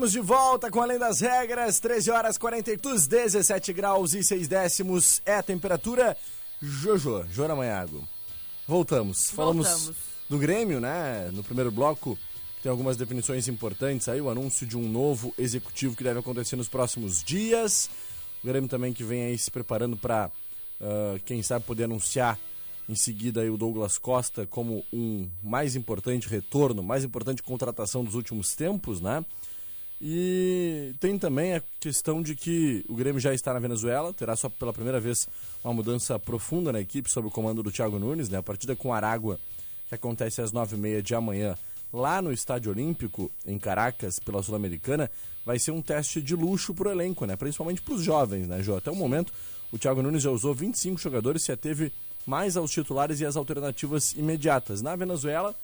Estamos 0.00 0.12
de 0.12 0.20
volta 0.20 0.70
com 0.70 0.80
Além 0.80 0.98
das 0.98 1.20
Regras, 1.20 1.78
13 1.78 2.10
horas 2.10 2.38
42, 2.38 3.06
17 3.06 3.70
graus 3.74 4.14
e 4.14 4.24
6 4.24 4.48
décimos 4.48 5.20
é 5.26 5.34
a 5.34 5.42
temperatura. 5.42 6.16
Jojo, 6.58 7.26
Jora 7.30 7.54
Manhago. 7.54 8.08
Voltamos. 8.66 9.30
Falamos 9.30 9.68
Voltamos. 9.68 9.96
do 10.26 10.38
Grêmio, 10.38 10.80
né? 10.80 11.28
No 11.34 11.44
primeiro 11.44 11.70
bloco, 11.70 12.18
tem 12.62 12.70
algumas 12.70 12.96
definições 12.96 13.46
importantes 13.46 14.08
aí, 14.08 14.22
o 14.22 14.30
anúncio 14.30 14.66
de 14.66 14.74
um 14.74 14.88
novo 14.88 15.34
executivo 15.36 15.94
que 15.94 16.02
deve 16.02 16.20
acontecer 16.20 16.56
nos 16.56 16.68
próximos 16.68 17.22
dias. 17.22 17.90
O 18.42 18.46
Grêmio 18.46 18.70
também 18.70 18.94
que 18.94 19.04
vem 19.04 19.24
aí 19.24 19.36
se 19.36 19.50
preparando 19.50 19.98
para, 19.98 20.30
quem 21.26 21.42
sabe, 21.42 21.66
poder 21.66 21.84
anunciar 21.84 22.38
em 22.88 22.94
seguida 22.94 23.42
aí 23.42 23.50
o 23.50 23.58
Douglas 23.58 23.98
Costa 23.98 24.46
como 24.46 24.82
um 24.90 25.28
mais 25.42 25.76
importante 25.76 26.26
retorno, 26.26 26.82
mais 26.82 27.04
importante 27.04 27.42
contratação 27.42 28.02
dos 28.02 28.14
últimos 28.14 28.54
tempos, 28.54 28.98
né? 28.98 29.22
E 30.00 30.94
tem 30.98 31.18
também 31.18 31.54
a 31.54 31.62
questão 31.78 32.22
de 32.22 32.34
que 32.34 32.84
o 32.88 32.94
Grêmio 32.94 33.20
já 33.20 33.34
está 33.34 33.52
na 33.52 33.60
Venezuela, 33.60 34.14
terá 34.14 34.34
só 34.34 34.48
pela 34.48 34.72
primeira 34.72 34.98
vez 34.98 35.28
uma 35.62 35.74
mudança 35.74 36.18
profunda 36.18 36.72
na 36.72 36.80
equipe 36.80 37.10
sob 37.10 37.28
o 37.28 37.30
comando 37.30 37.62
do 37.62 37.70
Thiago 37.70 37.98
Nunes, 37.98 38.30
né? 38.30 38.38
A 38.38 38.42
partida 38.42 38.74
com 38.74 38.94
Aragua, 38.94 39.38
que 39.88 39.94
acontece 39.94 40.40
às 40.40 40.52
nove 40.52 40.74
e 40.74 40.78
meia 40.78 41.02
de 41.02 41.14
amanhã, 41.14 41.54
lá 41.92 42.22
no 42.22 42.32
Estádio 42.32 42.72
Olímpico, 42.72 43.30
em 43.46 43.58
Caracas, 43.58 44.18
pela 44.18 44.42
Sul-Americana, 44.42 45.10
vai 45.44 45.58
ser 45.58 45.72
um 45.72 45.82
teste 45.82 46.22
de 46.22 46.34
luxo 46.34 46.72
pro 46.72 46.90
elenco, 46.90 47.26
né? 47.26 47.36
Principalmente 47.36 47.82
para 47.82 47.94
os 47.94 48.02
jovens, 48.02 48.48
né, 48.48 48.62
Jô? 48.62 48.76
Até 48.76 48.90
o 48.90 48.96
momento, 48.96 49.32
o 49.70 49.78
Thiago 49.78 50.02
Nunes 50.02 50.22
já 50.22 50.30
usou 50.30 50.54
25 50.54 50.98
jogadores, 50.98 51.42
se 51.42 51.52
ateve 51.52 51.92
mais 52.26 52.56
aos 52.56 52.70
titulares 52.70 53.20
e 53.20 53.26
às 53.26 53.36
alternativas 53.36 54.12
imediatas. 54.12 54.80
Na 54.80 54.96
Venezuela, 54.96 55.54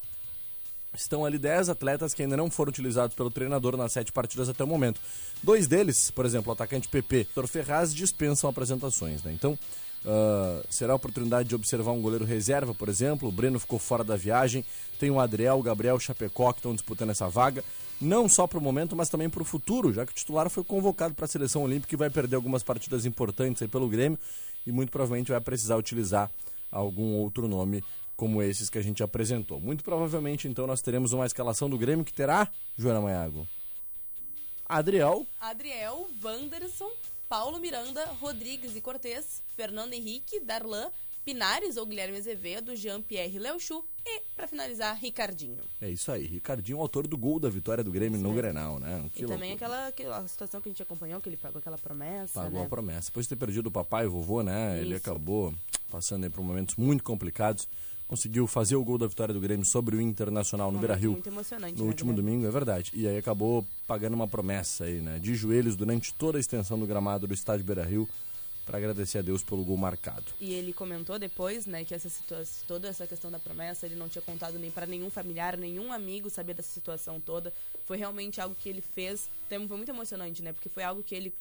estão 0.97 1.25
ali 1.25 1.39
10 1.39 1.69
atletas 1.69 2.15
que 2.15 2.23
ainda 2.23 2.37
não 2.37 2.51
foram 2.51 2.71
utilizados 2.71 3.15
pelo 3.15 3.31
treinador 3.31 3.77
nas 3.77 3.93
sete 3.93 4.13
partidas 4.13 4.49
até 4.49 4.65
o 4.65 4.67
momento. 4.67 5.01
Dois 5.43 5.67
deles, 5.67 6.11
por 6.11 6.25
exemplo, 6.25 6.51
o 6.51 6.53
atacante 6.53 6.89
PP 6.89 7.27
e 7.37 7.47
Ferraz, 7.47 7.95
dispensam 7.95 8.49
apresentações. 8.49 9.23
Né? 9.23 9.33
Então, 9.33 9.59
ah, 10.07 10.63
será 10.71 10.93
a 10.93 10.97
oportunidade 10.97 11.49
de 11.49 11.55
observar 11.55 11.91
um 11.91 12.01
goleiro 12.01 12.25
reserva, 12.25 12.73
por 12.73 12.89
exemplo. 12.89 13.29
O 13.29 13.33
Breno 13.33 13.59
ficou 13.59 13.79
fora 13.79 14.05
da 14.05 14.17
viagem. 14.17 14.65
Tem 14.99 15.11
o 15.11 15.19
Adriel, 15.19 15.59
o 15.59 15.63
Gabriel, 15.63 15.97
o 15.97 16.01
Chapecó 16.01 16.53
que 16.53 16.61
estão 16.61 16.73
disputando 16.75 17.11
essa 17.11 17.29
vaga. 17.29 17.65
Não 18.01 18.29
só 18.29 18.47
para 18.47 18.59
o 18.59 18.63
momento, 18.63 18.95
mas 18.95 19.09
também 19.09 19.29
para 19.29 19.43
o 19.43 19.45
futuro, 19.45 19.93
já 19.93 20.05
que 20.07 20.13
o 20.13 20.15
titular 20.15 20.49
foi 20.51 20.63
convocado 20.63 21.15
para 21.15 21.25
a 21.25 21.29
seleção 21.29 21.63
olímpica 21.63 21.95
e 21.95 21.97
vai 21.97 22.11
perder 22.11 22.37
algumas 22.37 22.63
partidas 22.63 23.07
importantes 23.07 23.63
aí 23.63 23.69
pelo 23.69 23.89
Grêmio 23.89 24.19
e 24.67 24.73
muito 24.73 24.91
provavelmente 24.91 25.31
vai 25.31 25.41
precisar 25.41 25.77
utilizar 25.77 26.31
algum 26.71 27.15
outro 27.15 27.49
nome 27.49 27.83
como 28.17 28.43
esses 28.43 28.71
que 28.71 28.79
a 28.79 28.83
gente 28.83 29.03
apresentou. 29.03 29.61
Muito 29.61 29.85
provavelmente, 29.85 30.49
então, 30.49 30.67
nós 30.67 30.81
teremos 30.81 31.13
uma 31.13 31.27
escalação 31.27 31.69
do 31.69 31.77
Grêmio 31.79 32.05
que 32.05 32.13
terá, 32.13 32.49
Joana 32.77 33.01
Maiago, 33.01 33.47
Adriel, 34.69 35.27
Adriel, 35.41 36.09
Wanderson, 36.25 36.91
Paulo 37.29 37.59
Miranda, 37.61 38.05
Rodrigues 38.21 38.75
e 38.75 38.81
Cortez, 38.81 39.43
Fernando 39.57 39.93
Henrique, 39.93 40.41
Darlan, 40.41 40.91
Pinares 41.25 41.77
ou 41.77 41.85
Guilherme 41.85 42.17
Azevedo, 42.17 42.77
Jean-Pierre 42.77 43.39
Leuchu 43.39 43.85
e, 44.05 44.23
para 44.37 44.47
finalizar, 44.47 44.97
Ricardinho. 44.97 45.59
é 45.81 45.91
isso 45.91 46.11
aí, 46.13 46.25
Ricardinho, 46.25 46.81
autor 46.81 47.07
do 47.09 47.19
gol 47.19 47.41
da 47.41 47.49
vitória 47.49 47.83
do 47.83 47.91
Grêmio 47.91 48.21
no 48.21 48.33
Grenal, 48.33 48.79
né? 48.79 49.11
Que 49.13 49.25
e 49.25 49.27
também 49.27 49.53
aquela, 49.53 49.89
aquela 49.89 50.27
situação 50.29 50.61
que 50.61 50.69
a 50.69 50.71
gente 50.73 50.83
acompanhou, 50.83 51.21
que 51.21 51.29
ele 51.29 51.37
pagou 51.37 51.59
aquela 51.59 51.77
promessa, 51.79 52.41
Pagou 52.41 52.61
né? 52.61 52.67
a 52.67 52.69
promessa. 52.69 53.09
Depois 53.09 53.27
de 53.27 53.31
ter 53.31 53.37
perdido 53.37 53.67
o 53.67 53.73
papai 53.73 54.05
e 54.05 54.07
o 54.07 54.11
vovô, 54.13 54.43
né? 54.43 54.81
Ele 54.81 54.95
Isso. 54.95 54.99
acabou 54.99 55.53
passando 55.91 56.31
por 56.31 56.43
momentos 56.45 56.77
muito 56.77 57.03
complicados. 57.03 57.69
Conseguiu 58.09 58.47
fazer 58.47 58.77
o 58.77 58.85
gol 58.85 58.99
da 58.99 59.07
vitória 59.07 59.35
do 59.35 59.41
Grêmio 59.41 59.67
sobre 59.67 59.97
o 59.97 60.01
Internacional 60.01 60.69
no 60.69 60.79
Momento 60.79 60.89
Beira 60.89 61.01
Rio 61.01 61.13
muito 61.13 61.29
emocionante, 61.29 61.75
no 61.75 61.85
né, 61.85 61.89
último 61.89 62.13
Guilherme? 62.13 62.31
domingo, 62.31 62.47
é 62.47 62.51
verdade. 62.53 62.93
E 62.95 63.07
aí 63.09 63.19
acabou 63.19 63.67
pagando 63.87 64.15
uma 64.15 64.29
promessa 64.29 64.85
aí, 64.85 65.01
né? 65.01 65.19
De 65.19 65.35
joelhos 65.35 65.75
durante 65.75 66.15
toda 66.15 66.39
a 66.39 66.41
extensão 66.41 66.79
do 66.79 66.87
gramado 66.87 67.27
do 67.27 67.35
estádio 67.35 67.67
Beira 67.67 67.85
Rio 67.85 68.09
para 68.65 68.79
agradecer 68.79 69.19
a 69.19 69.23
Deus 69.23 69.43
pelo 69.43 69.65
gol 69.65 69.77
marcado. 69.77 70.25
E 70.41 70.53
ele 70.53 70.73
comentou 70.73 71.19
depois, 71.19 71.67
né, 71.67 71.85
que 71.85 71.95
essa 71.95 72.09
situação, 72.09 72.65
toda 72.67 72.89
essa 72.89 73.07
questão 73.07 73.31
da 73.31 73.39
promessa, 73.39 73.87
ele 73.87 73.95
não 73.95 74.09
tinha 74.09 74.23
contado 74.23 74.59
nem 74.59 74.73
para 74.73 74.87
nenhum 74.87 75.09
familiar, 75.09 75.57
nenhum 75.57 75.93
amigo 75.93 76.29
saber 76.29 76.55
dessa 76.55 76.73
situação 76.73 77.21
toda. 77.21 77.53
Foi 77.85 77.97
realmente 77.97 78.41
algo 78.41 78.57
que 78.57 78.69
ele 78.69 78.81
fez. 78.81 79.29
Foi 79.49 79.59
muito 79.59 79.89
emocionante, 79.89 80.43
né? 80.43 80.53
Porque 80.53 80.69
foi 80.69 80.83
algo 80.83 81.03
que 81.03 81.15
ele, 81.15 81.33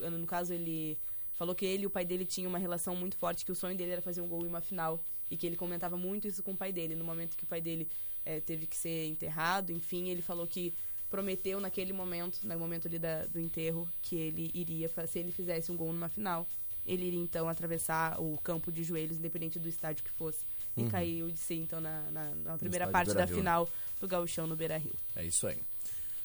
no 0.00 0.26
caso, 0.26 0.52
ele 0.52 0.98
falou 1.34 1.54
que 1.54 1.64
ele 1.64 1.84
e 1.84 1.86
o 1.86 1.90
pai 1.90 2.04
dele 2.04 2.24
tinham 2.24 2.50
uma 2.50 2.58
relação 2.58 2.94
muito 2.94 3.16
forte, 3.16 3.44
que 3.44 3.52
o 3.52 3.54
sonho 3.54 3.76
dele 3.76 3.92
era 3.92 4.02
fazer 4.02 4.20
um 4.20 4.28
gol 4.28 4.44
em 4.44 4.48
uma 4.48 4.60
final 4.60 5.02
e 5.30 5.36
que 5.36 5.46
ele 5.46 5.56
comentava 5.56 5.96
muito 5.96 6.26
isso 6.26 6.42
com 6.42 6.52
o 6.52 6.56
pai 6.56 6.72
dele. 6.72 6.94
No 6.94 7.04
momento 7.04 7.36
que 7.36 7.44
o 7.44 7.46
pai 7.46 7.60
dele 7.60 7.88
eh, 8.26 8.40
teve 8.40 8.66
que 8.66 8.76
ser 8.76 9.06
enterrado, 9.06 9.72
enfim, 9.72 10.08
ele 10.08 10.20
falou 10.22 10.46
que 10.46 10.74
prometeu 11.08 11.58
naquele 11.60 11.92
momento, 11.92 12.38
no 12.44 12.58
momento 12.58 12.86
ali 12.86 12.98
da- 12.98 13.24
do 13.26 13.40
enterro, 13.40 13.88
que 14.02 14.14
ele 14.16 14.50
iria, 14.54 14.90
se 15.08 15.18
ele 15.18 15.32
fizesse 15.32 15.72
um 15.72 15.76
gol 15.76 15.92
numa 15.92 16.08
final, 16.08 16.46
ele 16.86 17.04
iria 17.06 17.18
então 17.20 17.48
atravessar 17.48 18.20
o 18.20 18.38
campo 18.38 18.70
de 18.70 18.82
joelhos, 18.84 19.18
independente 19.18 19.58
do 19.58 19.68
estádio 19.68 20.04
que 20.04 20.10
fosse. 20.10 20.44
E 20.76 20.82
Uhum. 20.82 20.88
caiu 20.88 21.30
de 21.30 21.38
si, 21.38 21.54
então, 21.54 21.80
na, 21.80 22.02
na- 22.12 22.34
na 22.44 22.58
primeira 22.58 22.86
parte 22.88 23.12
da 23.12 23.26
né? 23.26 23.26
final 23.26 23.68
do 24.00 24.06
Gauchão 24.06 24.46
no 24.46 24.54
Beira 24.56 24.76
Rio. 24.78 24.94
É 25.16 25.24
isso 25.24 25.46
aí. 25.46 25.58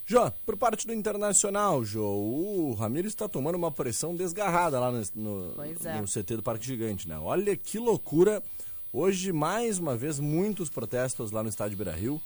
Jô, 0.07 0.29
por 0.45 0.55
parte 0.55 0.85
do 0.85 0.93
Internacional, 0.93 1.83
Jô, 1.83 2.05
o 2.05 2.73
Ramiro 2.75 3.07
está 3.07 3.27
tomando 3.27 3.55
uma 3.55 3.71
pressão 3.71 4.15
desgarrada 4.15 4.79
lá 4.79 4.91
no, 4.91 5.01
no, 5.15 5.63
é. 5.63 5.99
no 5.99 6.07
CT 6.07 6.35
do 6.37 6.43
Parque 6.43 6.63
Gigante, 6.63 7.07
né? 7.07 7.17
Olha 7.17 7.57
que 7.57 7.79
loucura. 7.79 8.43
Hoje, 8.97 9.33
mais 9.33 9.77
uma 9.77 9.97
vez, 9.97 10.21
muitos 10.21 10.69
protestos 10.69 11.29
lá 11.29 11.43
no 11.43 11.49
estádio 11.49 11.75
Beira 11.75 11.91
Rio. 11.91 12.21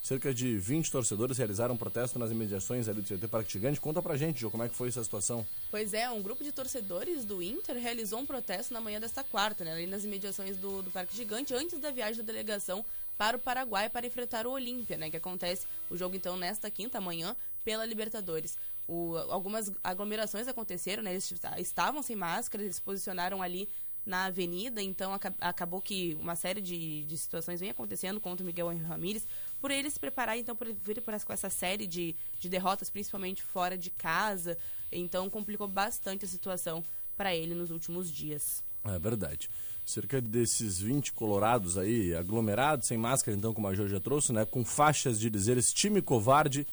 Cerca 0.00 0.32
de 0.32 0.56
20 0.56 0.90
torcedores 0.90 1.36
realizaram 1.36 1.76
protesto 1.76 2.18
nas 2.18 2.30
imediações 2.30 2.88
ali 2.88 3.02
do 3.02 3.06
CT 3.06 3.28
Parque 3.28 3.52
Gigante. 3.52 3.78
Conta 3.78 4.00
pra 4.00 4.16
gente, 4.16 4.40
Jô, 4.40 4.50
como 4.50 4.62
é 4.62 4.68
que 4.70 4.74
foi 4.74 4.88
essa 4.88 5.04
situação? 5.04 5.46
Pois 5.70 5.92
é, 5.92 6.08
um 6.08 6.22
grupo 6.22 6.42
de 6.42 6.50
torcedores 6.50 7.26
do 7.26 7.42
Inter 7.42 7.76
realizou 7.76 8.20
um 8.20 8.24
protesto 8.24 8.72
na 8.72 8.80
manhã 8.80 8.98
desta 8.98 9.22
quarta, 9.22 9.64
né, 9.64 9.74
ali 9.74 9.86
nas 9.86 10.02
imediações 10.04 10.56
do, 10.56 10.80
do 10.80 10.90
Parque 10.90 11.14
Gigante, 11.14 11.52
antes 11.52 11.78
da 11.78 11.90
viagem 11.90 12.16
da 12.16 12.32
delegação 12.32 12.82
para 13.18 13.36
o 13.36 13.40
Paraguai 13.40 13.90
para 13.90 14.06
enfrentar 14.06 14.46
o 14.46 14.52
Olímpia, 14.52 14.96
né, 14.96 15.10
que 15.10 15.18
acontece 15.18 15.66
o 15.90 15.96
jogo 15.96 16.16
então 16.16 16.38
nesta 16.38 16.70
quinta 16.70 17.02
manhã 17.02 17.36
pela 17.62 17.84
Libertadores. 17.84 18.56
O- 18.88 19.16
algumas 19.30 19.70
aglomerações 19.82 20.48
aconteceram, 20.48 21.02
né, 21.02 21.12
eles 21.12 21.30
estavam 21.58 22.02
sem 22.02 22.16
máscara, 22.16 22.62
eles 22.64 22.76
se 22.76 22.82
posicionaram 22.82 23.42
ali 23.42 23.68
na 24.04 24.24
avenida, 24.26 24.82
então 24.82 25.12
aca- 25.14 25.34
acabou 25.40 25.80
que 25.80 26.16
uma 26.20 26.36
série 26.36 26.60
de, 26.60 27.04
de 27.04 27.16
situações 27.16 27.60
vem 27.60 27.70
acontecendo 27.70 28.20
contra 28.20 28.42
o 28.44 28.46
Miguel 28.46 28.68
Ramírez, 28.86 29.26
por 29.60 29.70
ele 29.70 29.88
se 29.90 29.98
preparar 29.98 30.36
então 30.38 30.54
por 30.54 30.66
vir 30.72 31.00
por 31.00 31.14
essa, 31.14 31.24
com 31.24 31.32
essa 31.32 31.48
série 31.48 31.86
de, 31.86 32.14
de 32.38 32.48
derrotas, 32.48 32.90
principalmente 32.90 33.42
fora 33.42 33.78
de 33.78 33.90
casa, 33.90 34.58
então 34.92 35.30
complicou 35.30 35.66
bastante 35.68 36.24
a 36.24 36.28
situação 36.28 36.84
para 37.16 37.34
ele 37.34 37.54
nos 37.54 37.70
últimos 37.70 38.10
dias. 38.10 38.62
É 38.84 38.98
verdade. 38.98 39.48
Cerca 39.86 40.20
desses 40.20 40.78
20 40.78 41.12
colorados 41.12 41.78
aí, 41.78 42.14
aglomerados, 42.14 42.86
sem 42.86 42.98
máscara, 42.98 43.36
então, 43.36 43.54
como 43.54 43.66
a 43.68 43.74
Jo 43.74 43.86
já 43.88 44.00
trouxe, 44.00 44.32
né? 44.32 44.44
Com 44.44 44.64
faixas 44.64 45.18
de 45.18 45.30
dizeres 45.30 45.72
time 45.72 46.02
covarde, 46.02 46.66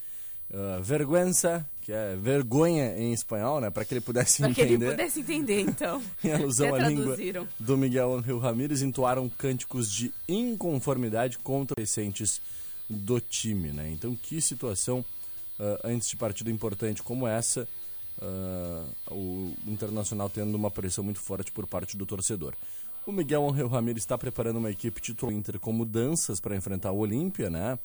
uh, 0.51 0.81
vergüenza, 0.81 1.67
que 1.81 1.91
é 1.91 2.15
vergonha 2.15 2.97
em 2.97 3.11
espanhol, 3.13 3.59
né? 3.59 3.69
Para 3.69 3.83
que 3.83 3.93
ele 3.93 4.01
pudesse 4.01 4.41
Para 4.41 4.53
que 4.53 4.61
ele 4.61 4.75
entender. 4.75 4.91
pudesse 4.91 5.19
entender, 5.21 5.61
então. 5.61 6.01
Em 6.23 6.31
alusão 6.31 6.75
à 6.75 6.87
língua 6.87 7.17
do 7.59 7.77
Miguel 7.77 8.15
Angel 8.15 8.39
Ramírez, 8.39 8.81
entoaram 8.81 9.27
cânticos 9.29 9.91
de 9.91 10.13
inconformidade 10.27 11.37
contra 11.39 11.73
os 11.77 11.81
recentes 11.81 12.41
do 12.89 13.19
time, 13.19 13.69
né? 13.69 13.89
Então, 13.91 14.15
que 14.15 14.39
situação 14.41 15.03
ah, 15.61 15.79
antes 15.83 16.09
de 16.09 16.15
partida 16.15 16.49
importante 16.49 17.03
como 17.03 17.27
essa, 17.27 17.67
ah, 18.19 18.85
o 19.11 19.53
Internacional 19.67 20.27
tendo 20.27 20.55
uma 20.55 20.71
pressão 20.71 21.03
muito 21.03 21.19
forte 21.19 21.51
por 21.51 21.67
parte 21.67 21.95
do 21.95 22.05
torcedor. 22.05 22.55
O 23.05 23.11
Miguel 23.11 23.47
Angel 23.47 23.67
Ramírez 23.67 24.03
está 24.03 24.17
preparando 24.17 24.57
uma 24.57 24.71
equipe 24.71 24.99
titular 24.99 25.33
Inter 25.35 25.59
com 25.59 25.71
mudanças 25.71 26.39
para 26.39 26.55
enfrentar 26.55 26.91
o 26.91 26.97
Olímpia, 26.97 27.49
né? 27.49 27.77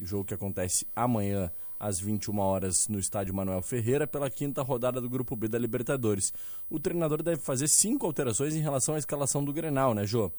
O 0.00 0.06
jogo 0.06 0.24
que 0.24 0.34
acontece 0.34 0.86
amanhã 0.94 1.50
às 1.78 1.98
21 2.00 2.38
horas 2.38 2.88
no 2.88 2.98
estádio 2.98 3.34
Manuel 3.34 3.62
Ferreira 3.62 4.06
pela 4.06 4.30
quinta 4.30 4.62
rodada 4.62 5.00
do 5.00 5.08
Grupo 5.08 5.36
B 5.36 5.48
da 5.48 5.58
Libertadores. 5.58 6.32
O 6.70 6.78
treinador 6.78 7.22
deve 7.22 7.40
fazer 7.40 7.68
cinco 7.68 8.06
alterações 8.06 8.54
em 8.54 8.60
relação 8.60 8.94
à 8.94 8.98
escalação 8.98 9.44
do 9.44 9.52
Grenal, 9.52 9.94
né, 9.94 10.06
Jô? 10.06 10.30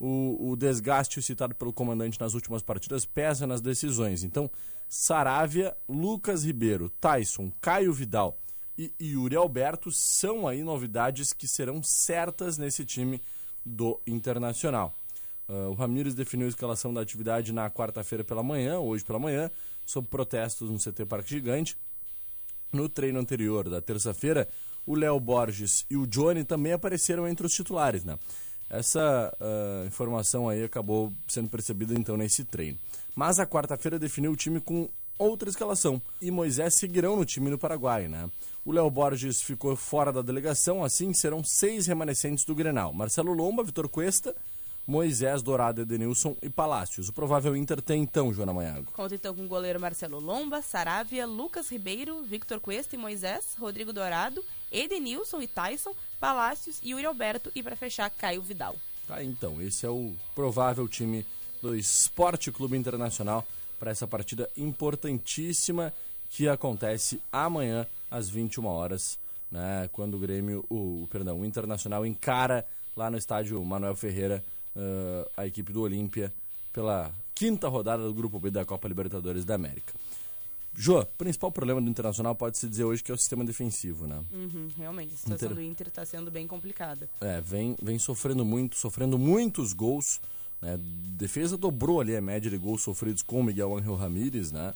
O, 0.00 0.50
o 0.50 0.56
desgaste 0.56 1.20
citado 1.20 1.54
pelo 1.54 1.72
comandante 1.72 2.20
nas 2.20 2.34
últimas 2.34 2.62
partidas 2.62 3.04
pesa 3.04 3.46
nas 3.46 3.60
decisões. 3.60 4.22
Então, 4.22 4.50
Saravia, 4.88 5.76
Lucas 5.88 6.44
Ribeiro, 6.44 6.88
Tyson, 6.88 7.52
Caio 7.60 7.92
Vidal 7.92 8.38
e 8.78 8.92
Yuri 9.00 9.34
Alberto 9.34 9.90
são 9.90 10.46
aí 10.46 10.62
novidades 10.62 11.32
que 11.32 11.48
serão 11.48 11.82
certas 11.82 12.56
nesse 12.56 12.84
time 12.84 13.20
do 13.66 14.00
Internacional. 14.06 14.94
Ah, 15.48 15.68
o 15.68 15.74
Ramires 15.74 16.14
definiu 16.14 16.46
a 16.46 16.50
escalação 16.50 16.92
da 16.92 17.00
atividade 17.00 17.52
na 17.52 17.70
quarta-feira 17.70 18.22
pela 18.22 18.42
manhã, 18.42 18.78
hoje 18.78 19.04
pela 19.04 19.18
manhã, 19.18 19.50
sob 19.88 20.06
protestos 20.06 20.70
no 20.70 20.78
CT 20.78 21.06
Parque 21.06 21.30
Gigante. 21.30 21.74
No 22.70 22.90
treino 22.90 23.18
anterior 23.18 23.70
da 23.70 23.80
terça-feira, 23.80 24.46
o 24.86 24.94
Léo 24.94 25.18
Borges 25.18 25.86
e 25.88 25.96
o 25.96 26.06
Johnny 26.06 26.44
também 26.44 26.74
apareceram 26.74 27.26
entre 27.26 27.46
os 27.46 27.54
titulares, 27.54 28.04
né? 28.04 28.18
Essa 28.68 29.34
ah, 29.40 29.86
informação 29.86 30.46
aí 30.46 30.62
acabou 30.62 31.10
sendo 31.26 31.48
percebida 31.48 31.94
então 31.94 32.18
nesse 32.18 32.44
treino. 32.44 32.78
Mas 33.16 33.38
a 33.38 33.46
quarta-feira 33.46 33.98
definiu 33.98 34.32
o 34.32 34.36
time 34.36 34.60
com 34.60 34.90
outra 35.18 35.48
escalação 35.48 36.02
e 36.20 36.30
Moisés 36.30 36.74
seguirão 36.74 37.16
no 37.16 37.24
time 37.24 37.48
no 37.48 37.56
Paraguai, 37.56 38.08
né? 38.08 38.30
O 38.66 38.72
Léo 38.72 38.90
Borges 38.90 39.40
ficou 39.40 39.74
fora 39.74 40.12
da 40.12 40.20
delegação, 40.20 40.84
assim 40.84 41.14
serão 41.14 41.42
seis 41.42 41.86
remanescentes 41.86 42.44
do 42.44 42.54
Grenal: 42.54 42.92
Marcelo 42.92 43.32
Lomba, 43.32 43.64
Vitor 43.64 43.88
Cuesta, 43.88 44.36
Moisés, 44.88 45.42
Dourado, 45.42 45.82
Edenilson 45.82 46.34
e 46.40 46.48
Palácios. 46.48 47.10
O 47.10 47.12
provável 47.12 47.54
Inter 47.54 47.82
tem 47.82 48.02
então, 48.02 48.32
Joana 48.32 48.54
Maiago. 48.54 48.90
Conta 48.92 49.14
então 49.14 49.34
com 49.34 49.44
o 49.44 49.46
goleiro 49.46 49.78
Marcelo 49.78 50.18
Lomba, 50.18 50.62
Saravia, 50.62 51.26
Lucas 51.26 51.68
Ribeiro, 51.70 52.22
Victor 52.22 52.58
Cuesta 52.58 52.96
e 52.96 52.98
Moisés, 52.98 53.54
Rodrigo 53.58 53.92
Dourado, 53.92 54.42
Edenilson 54.72 55.42
e 55.42 55.46
Tyson, 55.46 55.94
Palácios, 56.18 56.80
Yuri 56.82 57.04
Alberto 57.04 57.52
e 57.54 57.62
para 57.62 57.76
fechar, 57.76 58.08
Caio 58.08 58.40
Vidal. 58.40 58.76
Tá, 59.06 59.22
então, 59.22 59.60
esse 59.60 59.84
é 59.84 59.90
o 59.90 60.14
provável 60.34 60.88
time 60.88 61.26
do 61.60 61.76
Esporte 61.76 62.50
Clube 62.50 62.74
Internacional 62.74 63.46
para 63.78 63.90
essa 63.90 64.06
partida 64.06 64.48
importantíssima 64.56 65.92
que 66.30 66.48
acontece 66.48 67.20
amanhã 67.30 67.86
às 68.10 68.30
21 68.30 68.64
horas, 68.64 69.18
né, 69.52 69.90
quando 69.92 70.14
o 70.14 70.18
Grêmio, 70.18 70.64
o, 70.70 71.02
o, 71.02 71.08
perdão, 71.12 71.40
o 71.40 71.44
Internacional 71.44 72.06
encara 72.06 72.66
lá 72.96 73.10
no 73.10 73.18
estádio 73.18 73.62
Manuel 73.62 73.94
Ferreira 73.94 74.42
uh, 74.76 75.30
a 75.36 75.46
equipe 75.46 75.72
do 75.72 75.82
Olímpia 75.82 76.32
pela 76.72 77.12
quinta 77.34 77.68
rodada 77.68 78.02
do 78.02 78.12
Grupo 78.14 78.38
B 78.38 78.50
da 78.50 78.64
Copa 78.64 78.88
Libertadores 78.88 79.44
da 79.44 79.54
América. 79.54 79.92
Jô, 80.76 81.00
o 81.00 81.06
principal 81.06 81.50
problema 81.50 81.80
do 81.80 81.88
Internacional 81.90 82.34
pode-se 82.36 82.68
dizer 82.68 82.84
hoje 82.84 83.02
que 83.02 83.10
é 83.10 83.14
o 83.14 83.18
sistema 83.18 83.44
defensivo, 83.44 84.06
né? 84.06 84.22
Uhum, 84.32 84.68
realmente, 84.76 85.12
a 85.14 85.16
situação 85.16 85.48
Inter- 85.50 85.54
do 85.56 85.62
Inter 85.62 85.88
está 85.88 86.04
sendo 86.04 86.30
bem 86.30 86.46
complicada. 86.46 87.08
É, 87.20 87.40
vem, 87.40 87.76
vem 87.82 87.98
sofrendo 87.98 88.44
muito, 88.44 88.76
sofrendo 88.76 89.18
muitos 89.18 89.72
gols. 89.72 90.20
Né? 90.60 90.78
Defesa 91.16 91.56
dobrou 91.56 92.00
ali 92.00 92.14
a 92.16 92.20
média 92.20 92.48
de 92.50 92.56
gols 92.56 92.82
sofridos 92.82 93.22
com 93.22 93.40
o 93.40 93.44
Miguel 93.44 93.76
Angel 93.76 93.94
Ramírez, 93.96 94.52
né? 94.52 94.72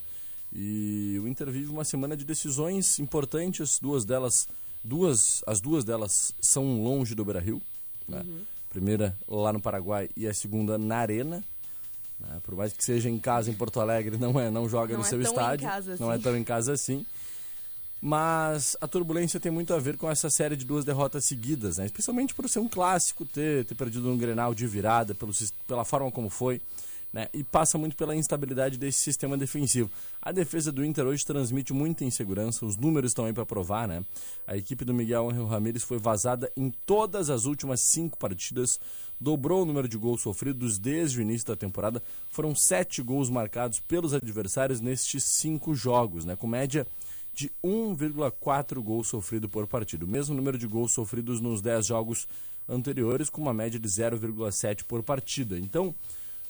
E 0.52 1.18
o 1.22 1.28
Inter 1.28 1.50
vive 1.50 1.70
uma 1.70 1.84
semana 1.84 2.16
de 2.16 2.24
decisões 2.24 2.98
importantes, 2.98 3.78
duas 3.80 4.04
delas, 4.04 4.48
duas, 4.82 5.42
as 5.46 5.60
duas 5.60 5.84
delas 5.84 6.34
são 6.40 6.82
longe 6.82 7.14
do 7.14 7.24
Beira-Rio, 7.24 7.62
Né? 8.08 8.24
Primeira 8.72 9.16
lá 9.28 9.52
no 9.52 9.60
Paraguai 9.60 10.08
e 10.16 10.26
a 10.26 10.32
segunda 10.34 10.78
na 10.78 10.96
Arena. 10.96 11.44
né? 12.18 12.40
Por 12.42 12.54
mais 12.56 12.72
que 12.72 12.82
seja 12.82 13.08
em 13.10 13.18
casa 13.18 13.50
em 13.50 13.54
Porto 13.54 13.80
Alegre, 13.80 14.16
não 14.16 14.40
é, 14.40 14.50
não 14.50 14.68
joga 14.68 14.94
Não 14.94 15.00
no 15.00 15.06
é 15.06 15.08
seu 15.08 15.20
estádio. 15.20 15.68
casa 15.68 15.96
Não 16.00 16.10
é 16.10 16.14
assim. 16.14 16.22
tão 16.24 16.36
em 16.36 16.42
casa 16.44 16.72
assim. 16.72 17.04
Mas 18.00 18.76
a 18.80 18.88
turbulência 18.88 19.38
tem 19.38 19.52
muito 19.52 19.72
a 19.72 19.78
ver 19.78 19.96
com 19.96 20.10
essa 20.10 20.28
série 20.28 20.56
de 20.56 20.64
duas 20.64 20.84
derrotas 20.84 21.24
seguidas, 21.24 21.76
né? 21.78 21.86
Especialmente 21.86 22.34
por 22.34 22.48
ser 22.48 22.58
um 22.58 22.68
clássico, 22.68 23.24
ter, 23.24 23.64
ter 23.64 23.74
perdido 23.76 24.10
um 24.10 24.18
Grenal 24.18 24.54
de 24.54 24.66
virada, 24.66 25.14
pelo, 25.14 25.32
pela 25.68 25.84
forma 25.84 26.10
como 26.10 26.28
foi, 26.28 26.60
né? 27.12 27.28
E 27.32 27.44
passa 27.44 27.76
muito 27.76 27.96
pela 27.96 28.16
instabilidade 28.16 28.78
desse 28.78 29.00
sistema 29.00 29.36
defensivo. 29.36 29.90
A 30.20 30.32
defesa 30.32 30.72
do 30.72 30.84
Inter 30.84 31.06
hoje 31.06 31.24
transmite 31.24 31.72
muita 31.72 32.04
insegurança, 32.04 32.64
os 32.64 32.76
números 32.76 33.10
estão 33.10 33.26
aí 33.26 33.32
para 33.32 33.44
provar, 33.44 33.86
né? 33.86 34.04
A 34.46 34.56
equipe 34.56 34.84
do 34.84 34.94
Miguel 34.94 35.30
Angel 35.30 35.46
Ramírez 35.46 35.82
foi 35.82 35.98
vazada 35.98 36.50
em 36.56 36.70
todas 36.86 37.28
as 37.28 37.44
últimas 37.44 37.80
cinco 37.80 38.16
partidas, 38.16 38.80
dobrou 39.20 39.62
o 39.62 39.66
número 39.66 39.86
de 39.86 39.98
gols 39.98 40.22
sofridos 40.22 40.78
desde 40.78 41.18
o 41.18 41.22
início 41.22 41.46
da 41.46 41.56
temporada. 41.56 42.02
Foram 42.30 42.54
sete 42.54 43.02
gols 43.02 43.28
marcados 43.28 43.78
pelos 43.80 44.14
adversários 44.14 44.80
nestes 44.80 45.24
cinco 45.24 45.74
jogos, 45.74 46.24
né? 46.24 46.34
Com 46.34 46.46
média 46.46 46.86
de 47.34 47.50
1,4 47.64 48.80
gols 48.82 49.08
sofrido 49.08 49.48
por 49.48 49.66
partida. 49.66 50.04
O 50.04 50.08
mesmo 50.08 50.34
número 50.34 50.58
de 50.58 50.66
gols 50.66 50.92
sofridos 50.92 51.40
nos 51.40 51.62
10 51.62 51.86
jogos 51.86 52.28
anteriores, 52.68 53.30
com 53.30 53.40
uma 53.40 53.54
média 53.54 53.80
de 53.80 53.88
0,7 53.88 54.84
por 54.84 55.02
partida. 55.02 55.58
Então, 55.58 55.94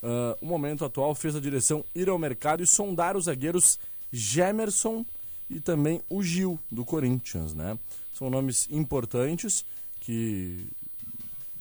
ah, 0.02 0.36
o 0.40 0.46
momento 0.46 0.84
atual 0.84 1.14
fez 1.14 1.36
a 1.36 1.40
direção 1.40 1.84
ir 1.94 2.08
ao 2.08 2.18
mercado 2.18 2.62
e 2.62 2.66
sondar 2.66 3.16
os 3.16 3.24
zagueiros 3.26 3.78
Gemerson 4.12 5.06
e 5.48 5.60
também 5.60 6.02
o 6.08 6.22
Gil, 6.22 6.58
do 6.70 6.84
Corinthians. 6.84 7.54
Né? 7.54 7.78
São 8.12 8.28
nomes 8.28 8.68
importantes 8.70 9.64
que 10.00 10.66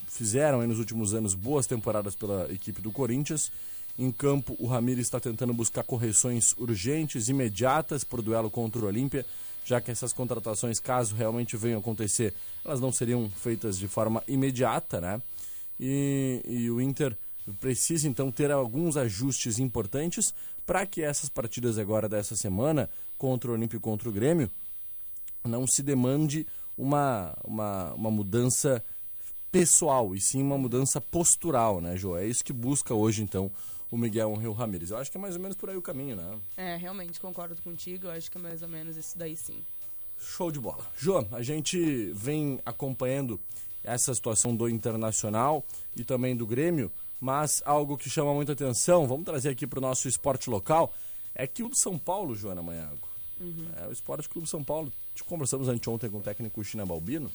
fizeram 0.08 0.66
nos 0.68 0.80
últimos 0.80 1.14
anos 1.14 1.34
boas 1.34 1.68
temporadas 1.68 2.16
pela 2.16 2.52
equipe 2.52 2.82
do 2.82 2.92
Corinthians. 2.92 3.52
Em 4.00 4.12
campo, 4.12 4.56
o 4.58 4.66
Ramires 4.66 5.06
está 5.06 5.20
tentando 5.20 5.54
buscar 5.54 5.84
correções 5.84 6.56
urgentes, 6.58 7.30
imediatas 7.30 8.06
o 8.10 8.22
duelo 8.22 8.50
contra 8.50 8.82
o 8.82 8.86
Olímpia, 8.86 9.26
já 9.66 9.80
que 9.80 9.92
essas 9.92 10.12
contratações, 10.12 10.80
caso 10.80 11.14
realmente 11.14 11.56
venham 11.56 11.80
acontecer, 11.80 12.34
elas 12.66 12.80
não 12.80 12.92
seriam 12.92 13.30
feitas 13.30 13.78
de 13.78 13.88
forma 13.88 14.24
imediata, 14.28 15.00
né? 15.00 15.22
E, 15.80 16.42
e 16.46 16.72
o 16.72 16.82
Inter 16.82 17.16
precisa 17.60 18.08
então 18.08 18.32
ter 18.32 18.52
alguns 18.52 18.98
ajustes 18.98 19.60
importantes 19.60 20.34
para 20.66 20.86
que 20.86 21.02
essas 21.02 21.30
partidas 21.30 21.78
agora 21.78 22.08
dessa 22.08 22.36
semana, 22.36 22.90
contra 23.18 23.52
o 23.52 23.54
Olímpia 23.54 23.78
e 23.78 23.80
contra 23.80 24.08
o 24.08 24.12
Grêmio, 24.12 24.50
não 25.44 25.66
se 25.68 25.82
demande 25.82 26.46
uma, 26.78 27.36
uma, 27.44 27.94
uma 27.94 28.12
mudança 28.12 28.84
pessoal, 29.52 30.16
e 30.16 30.22
sim 30.22 30.42
uma 30.42 30.58
mudança 30.58 31.02
postural, 31.02 31.82
né, 31.82 31.98
Jô? 31.98 32.16
É 32.18 32.26
isso 32.26 32.44
que 32.44 32.54
busca 32.54 32.94
hoje, 32.94 33.22
então, 33.22 33.52
o 33.90 33.98
Miguel 33.98 34.34
Rio 34.36 34.54
Ramírez. 34.54 34.92
Eu 34.92 34.98
acho 34.98 35.12
que 35.12 35.18
é 35.18 35.20
mais 35.20 35.36
ou 35.36 35.42
menos 35.42 35.58
por 35.58 35.70
aí 35.70 35.76
o 35.76 35.82
caminho, 35.82 36.16
né? 36.16 36.40
É, 36.56 36.78
realmente, 36.78 37.20
concordo 37.20 37.62
contigo. 37.62 38.08
Eu 38.08 38.12
acho 38.12 38.32
que 38.32 38.38
é 38.38 38.42
mais 38.42 38.62
ou 38.62 38.70
menos 38.70 38.96
isso 38.96 39.18
daí 39.18 39.36
sim. 39.36 39.62
Show 40.18 40.52
de 40.52 40.60
bola. 40.60 40.86
Jô, 40.98 41.26
a 41.32 41.42
gente 41.42 42.12
vem 42.14 42.60
acompanhando 42.66 43.40
essa 43.84 44.14
situação 44.14 44.56
do 44.56 44.70
Internacional 44.70 45.66
e 45.96 46.04
também 46.04 46.36
do 46.36 46.46
Grêmio, 46.46 46.92
mas 47.22 47.62
algo 47.64 47.98
que 47.98 48.10
chama 48.10 48.34
muita 48.34 48.54
atenção, 48.54 49.08
vamos 49.08 49.26
trazer 49.26 49.50
aqui 49.50 49.68
para 49.68 49.78
o 49.78 49.82
nosso 49.82 50.08
esporte 50.08 50.50
local, 50.50 50.92
é 51.36 51.46
que 51.46 51.62
o 51.62 51.70
do 51.70 51.76
São 51.76 51.98
Paulo, 51.98 52.36
Joana 52.36 52.64
Manhago. 52.64 53.08
É, 53.82 53.88
o 53.88 53.92
Esporte 53.92 54.28
Clube 54.28 54.48
São 54.48 54.64
Paulo, 54.64 54.92
conversamos 55.26 55.68
anteontem 55.68 56.10
com 56.10 56.18
o 56.18 56.22
técnico 56.22 56.64
China 56.64 56.86
Balbino. 56.86 57.32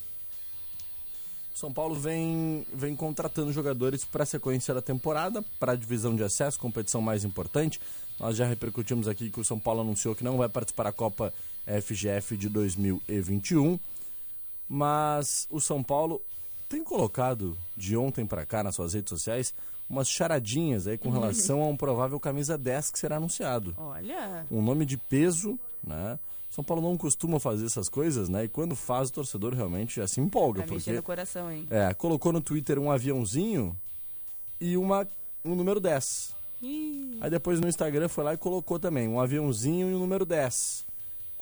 São 1.55 1.72
Paulo 1.72 1.94
vem, 1.94 2.66
vem 2.72 2.94
contratando 2.94 3.53
jogadores 3.53 4.05
para 4.05 4.25
a 4.25 4.27
sequência 4.27 4.75
da 4.75 4.83
temporada, 4.83 5.42
para 5.59 5.72
a 5.72 5.77
divisão 5.77 6.14
de 6.14 6.22
acesso, 6.22 6.59
competição 6.59 7.01
mais 7.01 7.25
importante. 7.25 7.81
Nós 8.20 8.37
já 8.37 8.46
repercutimos 8.46 9.09
aqui 9.09 9.31
que 9.31 9.40
o 9.40 9.44
São 9.44 9.59
Paulo 9.59 9.81
anunciou 9.81 10.14
que 10.14 10.22
não 10.22 10.37
vai 10.37 10.49
participar 10.49 10.85
da 10.85 10.92
Copa 10.92 11.33
FGF 11.64 12.37
de 12.37 12.49
2021. 12.49 13.79
Mas 14.68 15.46
o 15.51 15.61
São 15.61 15.83
Paulo 15.83 16.20
tem 16.68 16.85
colocado 16.85 17.57
de 17.77 17.96
ontem 17.96 18.27
para 18.27 18.44
cá 18.44 18.62
nas 18.62 18.75
suas 18.75 18.92
redes 18.92 19.09
sociais 19.11 19.55
umas 19.88 20.09
charadinhas 20.09 20.87
aí 20.87 20.99
com 20.99 21.11
relação 21.11 21.62
a 21.62 21.66
um 21.66 21.77
provável 21.77 22.18
camisa 22.18 22.59
10 22.59 22.90
que 22.90 22.99
será 22.99 23.16
anunciado 23.16 23.75
Olha, 23.79 24.46
um 24.51 24.62
nome 24.62 24.85
de 24.85 24.96
peso, 24.96 25.59
né? 25.83 26.18
São 26.51 26.64
Paulo 26.64 26.83
não 26.83 26.96
costuma 26.96 27.38
fazer 27.38 27.66
essas 27.66 27.88
coisas, 27.88 28.29
né? 28.29 28.44
E 28.44 28.49
quando 28.49 28.75
faz, 28.75 29.11
o 29.11 29.12
torcedor 29.12 29.53
realmente 29.53 29.96
já 29.96 30.07
se 30.09 30.20
empolga. 30.20 30.61
vai 30.61 30.70
mexer 30.70 30.85
porque 30.85 30.96
no 30.96 31.03
coração, 31.03 31.53
hein? 31.53 31.66
é, 31.68 31.92
colocou 31.92 32.33
no 32.33 32.40
Twitter 32.40 32.79
um 32.79 32.90
aviãozinho 32.90 33.77
e 34.61 34.77
uma, 34.77 35.07
um 35.44 35.55
número 35.55 35.81
10. 35.81 36.35
Ih, 36.62 37.18
Aí 37.20 37.29
depois 37.29 37.61
no 37.61 37.68
Instagram 37.68 38.09
foi 38.09 38.25
lá 38.25 38.33
e 38.33 38.38
colocou 38.38 38.79
também 38.79 39.07
um 39.07 39.20
aviãozinho 39.20 39.90
e 39.90 39.94
um 39.94 39.99
número 39.99 40.25
10. 40.25 40.86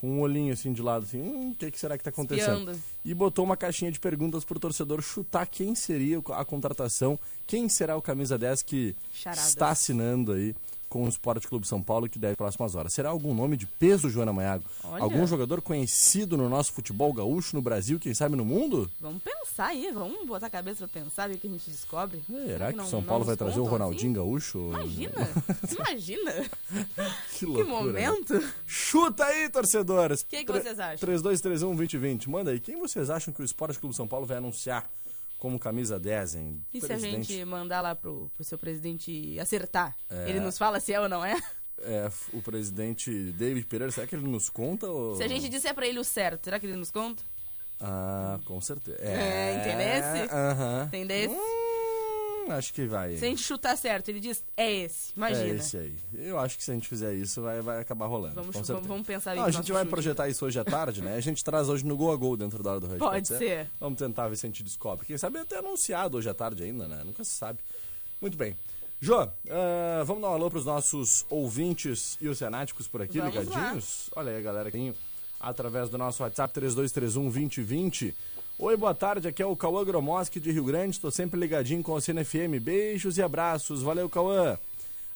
Com 0.05 0.19
um 0.19 0.21
olhinho 0.21 0.53
assim 0.53 0.71
de 0.71 0.83
lado, 0.83 1.05
assim, 1.05 1.19
hum, 1.19 1.53
o 1.53 1.55
que, 1.55 1.71
que 1.71 1.79
será 1.81 1.97
que 1.97 2.05
tá 2.05 2.11
acontecendo? 2.11 2.59
Espiando. 2.73 2.79
E 3.07 3.14
botou 3.14 3.43
uma 3.43 3.57
caixinha 3.57 3.90
de 3.90 3.99
perguntas 3.99 4.45
pro 4.45 4.61
torcedor 4.61 5.01
chutar 5.01 5.47
quem 5.47 5.75
seria 5.75 6.21
o- 6.21 6.33
a 6.35 6.45
contratação, 6.45 7.19
quem 7.47 7.71
será 7.71 7.97
o 7.97 8.03
camisa 8.03 8.37
10 8.37 8.61
que 8.62 8.95
está 9.55 9.71
assinando 9.71 10.33
aí 10.33 10.55
com 10.94 11.02
o 11.07 11.09
Esporte 11.09 11.48
Clube 11.48 11.66
São 11.66 11.83
Paulo 11.83 12.09
que 12.09 12.20
deve 12.20 12.37
próximas 12.37 12.76
horas. 12.76 12.94
Será 12.94 13.09
algum 13.09 13.35
nome 13.35 13.57
de 13.57 13.66
peso, 13.66 14.09
Joana 14.09 14.33
Maiago? 14.33 14.62
Olha. 14.85 15.02
Algum 15.02 15.26
jogador 15.26 15.61
conhecido 15.61 16.37
no 16.37 16.48
nosso 16.48 16.72
futebol 16.72 17.12
gaúcho, 17.12 17.57
no 17.57 17.61
Brasil, 17.61 17.98
quem 17.98 18.14
sabe 18.14 18.37
no 18.37 18.44
mundo? 18.44 18.88
vamos 19.00 19.20
pensar 19.20 19.66
aí, 19.66 19.90
vamos 19.92 20.24
botar 20.24 20.46
a 20.46 20.50
cabeça 20.50 20.87
pra 20.87 21.02
pensar, 21.02 21.28
ver 21.28 21.35
o 21.35 21.38
que 21.38 21.48
a 21.48 21.50
gente 21.50 21.68
descobre. 21.68 22.22
Será 22.28 22.72
que 22.72 22.78
o 22.78 22.87
São 22.87 23.02
Paulo 23.02 23.24
vai 23.24 23.37
trazer 23.37 23.59
o 23.59 23.64
Ronaldinho 23.64 24.12
assim? 24.12 24.12
Gaúcho? 24.12 24.59
Imagina, 24.68 25.28
imagina, 25.76 26.33
Que 27.33 27.38
que 27.40 27.44
loucura. 27.46 27.92
né? 27.92 28.09
momento. 28.09 28.52
Chuta 28.64 29.24
aí, 29.24 29.48
torcedores! 29.48 30.22
Que 30.22 30.44
que 30.44 30.52
vocês 30.52 30.78
acham? 30.78 31.09
3231-2020. 31.09 32.28
Manda 32.28 32.52
aí, 32.52 32.61
quem 32.61 32.78
vocês 32.78 33.11
acham 33.11 33.35
que 33.35 33.42
o 33.42 33.44
Esporte 33.44 33.80
Clube 33.80 33.96
São 33.96 34.07
Paulo 34.07 34.26
vai 34.26 34.37
anunciar 34.37 34.88
como 35.44 35.59
camisa 35.59 36.00
10, 36.00 36.37
hein? 36.37 36.64
E 36.72 36.80
se 36.80 36.87
a 36.87 36.88
Presidente, 36.88 37.35
gente 37.35 37.44
mandar 37.44 37.83
lá 37.83 37.94
pro, 37.94 38.30
pro 38.35 38.42
seu 38.42 38.57
presidente 38.57 39.38
acertar? 39.38 39.94
É. 40.09 40.30
Ele 40.30 40.40
nos 40.40 40.57
fala 40.57 40.80
se 40.80 40.94
é 40.94 40.98
ou 40.98 41.07
não 41.07 41.22
é? 41.22 41.37
É, 41.83 42.11
o 42.33 42.40
presidente 42.40 43.11
David 43.33 43.66
Pereira, 43.66 43.92
será 43.92 44.07
que 44.07 44.14
ele 44.14 44.26
nos 44.26 44.48
conta? 44.48 44.87
Ou... 44.88 45.16
Se 45.16 45.22
a 45.22 45.28
gente 45.28 45.50
disser 45.50 45.74
pra 45.74 45.87
ele 45.87 45.98
o 45.98 46.04
certo, 46.04 46.44
será 46.44 46.59
que 46.59 46.64
ele 46.64 46.76
nos 46.76 46.90
conta? 46.90 47.22
Ah, 47.78 48.40
com 48.46 48.59
certeza. 48.59 48.96
É, 49.02 49.57
entendesse? 49.57 50.35
Aham. 50.35 50.85
Entendesse? 50.87 51.35
Hum, 51.35 51.63
acho 52.52 52.72
que 52.72 52.87
vai. 52.87 53.16
Se 53.16 53.24
a 53.24 53.28
gente 53.28 53.42
chutar 53.42 53.76
certo, 53.76 54.09
ele 54.09 54.20
diz, 54.20 54.44
é 54.57 54.72
esse, 54.72 55.12
imagina. 55.16 55.44
É 55.44 55.48
esse 55.50 55.76
aí. 55.76 55.94
Eu 56.14 56.38
acho 56.38 56.57
que 56.57 56.64
se 56.64 56.70
a 56.70 56.74
gente 56.74 56.88
fizer 56.88 57.14
isso, 57.14 57.42
vai, 57.42 57.61
vai 57.61 57.80
acabar 57.80 58.07
rolando. 58.07 58.35
Vamos, 58.35 58.57
com 58.57 58.64
certeza. 58.64 58.88
vamos 58.88 59.07
pensar 59.07 59.37
Não, 59.37 59.44
a 59.44 59.50
gente 59.50 59.72
vai 59.72 59.83
chute. 59.83 59.90
projetar 59.90 60.28
isso 60.28 60.44
hoje 60.44 60.59
à 60.59 60.64
tarde, 60.64 61.02
né? 61.02 61.16
A 61.16 61.20
gente 61.20 61.42
traz 61.42 61.68
hoje 61.68 61.85
no 61.85 61.96
Gol 61.96 62.12
a 62.12 62.16
Gol 62.16 62.37
dentro 62.37 62.62
da 62.62 62.72
hora 62.72 62.80
do 62.80 62.87
Rush. 62.87 62.98
Pode 62.98 63.28
ser. 63.28 63.70
Vamos 63.80 63.98
tentar 63.98 64.28
ver 64.28 64.37
se 64.37 64.46
a 64.46 64.48
gente 64.48 64.62
descobre. 64.62 65.07
Quem 65.07 65.18
sabe 65.18 65.38
até 65.38 65.59
anunciado 65.59 66.16
hoje 66.16 66.28
à 66.28 66.35
tarde 66.35 66.62
ainda, 66.62 66.87
né? 66.88 67.02
Nunca 67.04 67.24
se 67.24 67.33
sabe. 67.33 67.59
Muito 68.20 68.37
bem. 68.37 68.57
Jô, 69.00 69.20
ah, 69.20 70.02
vamos 70.07 70.22
dar 70.22 70.30
um 70.30 70.35
alô 70.35 70.50
pros 70.50 70.64
nossos 70.64 71.26
ouvintes 71.28 72.16
e 72.20 72.28
oceanáticos 72.28 72.88
por 72.88 73.02
aqui, 73.02 73.18
Vamos 73.18 73.35
ligadinhos? 73.35 74.11
Olha 74.16 74.33
aí, 74.33 74.42
galera, 74.42 74.70
através 75.38 75.90
do 75.90 75.98
nosso 75.98 76.22
WhatsApp 76.22 76.59
3231-2020. 76.59 78.14
Oi, 78.59 78.77
boa 78.77 78.95
tarde, 78.95 79.27
aqui 79.29 79.43
é 79.43 79.47
o 79.47 79.57
Cauã 79.57 79.85
Gromoski 79.85 80.38
de 80.38 80.51
Rio 80.53 80.64
Grande, 80.64 80.93
estou 80.93 81.11
sempre 81.11 81.38
ligadinho 81.38 81.83
com 81.83 81.93
o 81.93 82.01
CNFM. 82.01 82.61
Beijos 82.61 83.19
e 83.19 83.23
abraços, 83.23 83.83
valeu, 83.83 84.09
Cauã. 84.09 84.57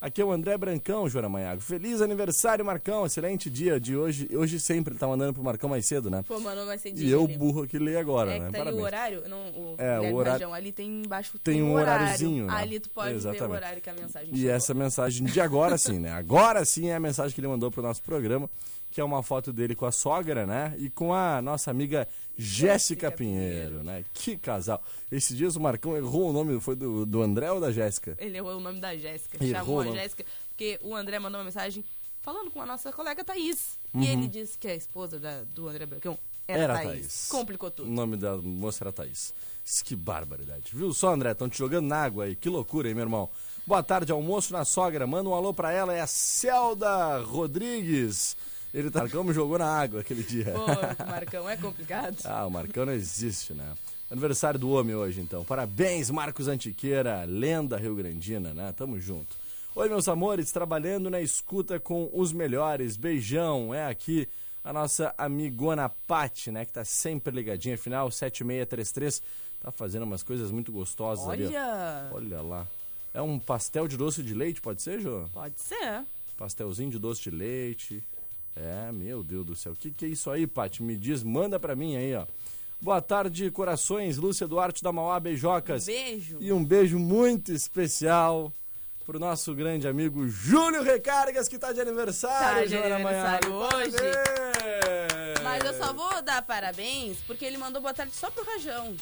Aqui 0.01 0.21
é 0.23 0.25
o 0.25 0.31
André 0.31 0.57
Brancão, 0.57 1.09
Joana 1.09 1.29
Manhago. 1.29 1.61
Feliz 1.61 2.01
aniversário, 2.01 2.65
Marcão. 2.65 3.05
Excelente 3.05 3.51
dia 3.51 3.81
de 3.81 3.97
hoje. 3.97 4.29
Hoje 4.33 4.61
sempre 4.61 4.93
ele 4.93 4.99
tá 5.01 5.09
mandando 5.09 5.35
pro 5.35 5.43
Marcão 5.43 5.69
mais 5.69 5.87
cedo, 5.87 6.09
né? 6.09 6.23
Pô, 6.27 6.39
mano, 6.39 6.65
vai 6.67 6.79
ser 6.79 6.97
E 6.97 7.11
eu, 7.11 7.27
burro, 7.27 7.67
que 7.67 7.81
leio 7.81 7.99
agora, 7.99 8.33
É 8.33 8.39
né? 8.39 8.47
que 8.47 8.53
tá 8.53 8.59
ali 8.59 8.71
Parabéns. 8.71 8.81
o 8.81 8.85
horário, 8.87 9.23
não, 9.29 9.39
o, 9.39 9.75
É, 9.77 9.99
o 9.99 10.15
horário- 10.15 10.33
Rajão, 10.47 10.55
ali 10.55 10.71
tem 10.71 11.03
embaixo 11.05 11.37
Tem 11.43 11.61
um 11.65 11.73
horário. 11.73 12.03
horáriozinho, 12.03 12.47
né? 12.47 12.53
Ali 12.55 12.79
tu 12.79 12.91
pode 12.91 13.09
ver 13.09 13.15
o 13.15 13.19
Exatamente. 13.19 13.57
horário 13.57 13.83
que 13.83 13.91
a 13.91 13.95
mensagem 13.95 14.29
E 14.33 14.37
chegou. 14.37 14.53
essa 14.55 14.75
mensagem 14.75 15.27
de 15.27 15.41
agora 15.41 15.77
sim, 15.77 15.99
né? 15.99 16.13
Agora 16.13 16.65
sim 16.65 16.89
é 16.91 16.95
a 16.95 17.01
mensagem 17.01 17.35
que 17.35 17.41
ele 17.41 17.49
mandou 17.49 17.69
pro 17.73 17.83
nosso 17.83 18.01
programa, 18.03 18.49
que 18.91 19.01
é 19.01 19.05
uma 19.05 19.23
foto 19.23 19.53
dele 19.53 19.75
com 19.75 19.87
a 19.87 19.93
sogra, 19.93 20.47
né? 20.47 20.75
E 20.79 20.89
com 20.91 21.13
a 21.15 21.41
nossa 21.43 21.71
amiga 21.71 22.07
Jéssica 22.37 23.11
Pinheiro, 23.11 23.83
né? 23.85 24.05
Que 24.15 24.37
casal. 24.37 24.83
Esses 25.11 25.37
dias 25.37 25.57
o 25.57 25.61
Marcão 25.61 25.97
errou 25.97 26.31
o 26.31 26.33
nome, 26.33 26.59
foi 26.61 26.75
do, 26.77 27.05
do 27.05 27.23
André 27.23 27.51
ou 27.53 27.61
da 27.61 27.71
Jéssica? 27.71 28.17
Ele 28.19 28.39
errou 28.39 28.57
o 28.57 28.61
nome 28.61 28.81
da 28.81 28.97
Jéssica. 28.97 29.37
Errou 29.45 29.55
Chamou 29.55 29.77
o 29.79 29.81
a. 29.81 29.93
Jéssica, 29.97 30.25
porque 30.49 30.79
o 30.83 30.95
André 30.95 31.19
mandou 31.19 31.39
uma 31.39 31.45
mensagem 31.45 31.85
falando 32.21 32.51
com 32.51 32.61
a 32.61 32.67
nossa 32.67 32.93
colega 32.93 33.23
Thaís. 33.25 33.79
Uhum. 33.95 34.03
E 34.03 34.09
ele 34.09 34.29
disse 34.29 34.57
que 34.59 34.69
a 34.69 34.75
esposa 34.75 35.19
da- 35.19 35.43
do 35.55 35.69
André 35.69 35.87
Brancão 35.87 36.19
era, 36.47 36.63
Era 36.63 36.75
Thaís. 36.75 36.91
Thaís. 36.91 37.29
Complicou 37.29 37.69
O 37.69 37.73
tudo. 37.73 37.91
nome 37.91 38.17
da 38.17 38.37
moça 38.37 38.83
era 38.85 38.93
Thaís. 38.93 39.33
Que 39.85 39.95
barbaridade. 39.95 40.71
Viu 40.73 40.95
só, 40.95 41.13
André? 41.13 41.33
Estão 41.33 41.47
te 41.49 41.59
jogando 41.59 41.87
na 41.87 41.97
água 42.03 42.25
aí. 42.25 42.35
Que 42.35 42.49
loucura, 42.49 42.89
hein, 42.89 42.95
meu 42.95 43.05
irmão? 43.05 43.29
Boa 43.67 43.83
tarde, 43.83 44.11
almoço 44.11 44.51
na 44.53 44.65
sogra. 44.65 45.07
Manda 45.07 45.29
um 45.29 45.35
alô 45.35 45.53
pra 45.53 45.71
ela. 45.71 45.93
É 45.95 46.01
a 46.01 46.07
Celda 46.07 47.19
Rodrigues. 47.19 48.35
Ele 48.73 48.91
tá... 48.91 49.01
Marcão 49.01 49.25
me 49.25 49.33
jogou 49.33 49.59
na 49.59 49.67
água 49.67 50.01
aquele 50.01 50.23
dia. 50.23 50.53
Pô, 50.53 51.05
Marcão, 51.07 51.49
é 51.49 51.57
complicado. 51.57 52.17
Ah, 52.25 52.47
o 52.47 52.51
Marcão 52.51 52.85
não 52.87 52.93
existe, 52.93 53.55
né? 53.55 53.65
Aniversário 54.11 54.59
do 54.59 54.71
homem 54.71 54.95
hoje, 54.95 55.21
então. 55.21 55.45
Parabéns, 55.45 56.11
Marcos 56.11 56.49
Antiqueira, 56.49 57.25
lenda 57.25 57.77
rio-grandina, 57.77 58.53
né? 58.55 58.73
Tamo 58.77 58.99
junto. 58.99 59.37
Oi, 59.75 59.89
meus 59.89 60.09
amores, 60.09 60.51
trabalhando 60.51 61.11
na 61.11 61.21
escuta 61.21 61.79
com 61.79 62.11
os 62.13 62.33
melhores. 62.33 62.97
Beijão, 62.97 63.73
é 63.73 63.87
aqui 63.87 64.27
a 64.65 64.73
nossa 64.73 65.15
amigona 65.17 65.89
Pati, 66.07 66.51
né? 66.51 66.65
Que 66.65 66.73
tá 66.73 66.85
sempre 66.85 67.35
ligadinha. 67.35 67.77
Final 67.79 68.11
7633. 68.11 69.23
Tá 69.61 69.71
fazendo 69.73 70.05
umas 70.05 70.23
coisas 70.23 70.51
muito 70.51 70.73
gostosas 70.73 71.29
ali. 71.29 71.45
ó. 71.45 71.49
Olha! 71.49 72.09
Olha 72.13 72.43
lá. 72.43 72.67
É 73.13 73.21
um 73.21 73.39
pastel 73.39 73.89
de 73.89 73.97
doce 73.97 74.23
de 74.23 74.35
leite, 74.35 74.61
pode 74.61 74.83
ser, 74.83 75.01
Jô? 75.01 75.27
Pode 75.33 75.61
ser. 75.61 76.05
Pastelzinho 76.37 76.91
de 76.91 76.99
doce 76.99 77.23
de 77.23 77.31
leite. 77.31 78.03
É, 78.61 78.91
meu 78.93 79.23
Deus 79.23 79.47
do 79.47 79.55
céu. 79.55 79.73
O 79.73 79.77
que, 79.77 79.91
que 79.91 80.05
é 80.05 80.09
isso 80.09 80.31
aí, 80.31 80.47
Pati? 80.47 80.83
Me 80.83 80.97
diz, 80.97 81.23
manda 81.23 81.61
pra 81.61 81.77
mim 81.77 81.97
aí, 81.97 82.15
ó. 82.15 82.27
Boa 82.81 83.01
tarde, 83.01 83.51
corações. 83.51 84.19
Lúcia 84.19 84.47
Duarte 84.47 84.83
da 84.83 84.93
Mauá, 84.93 85.19
beijocas. 85.19 85.87
Beijo. 85.87 86.39
E 86.41 86.53
um 86.53 86.65
beijo 86.65 86.99
muito 86.99 87.53
especial 87.53 88.53
pro 89.05 89.19
nosso 89.19 89.55
grande 89.55 89.89
amigo 89.89 90.29
Júlio 90.29 90.83
Recargas, 90.83 91.49
que 91.49 91.59
tá 91.59 91.73
de 91.73 91.81
aniversário, 91.81 92.63
Tá 92.63 92.65
de 92.67 92.77
aniversário 92.77 93.53
hoje. 93.53 93.97
Parabéns! 93.97 95.41
Mas 95.43 95.65
eu 95.65 95.75
só 95.75 95.93
vou 95.93 96.21
dar 96.23 96.43
parabéns 96.43 97.19
porque 97.27 97.45
ele 97.45 97.57
mandou 97.57 97.81
boa 97.81 97.95
tarde 97.95 98.13
só 98.15 98.31
pro 98.31 98.45
Rajão. 98.45 98.95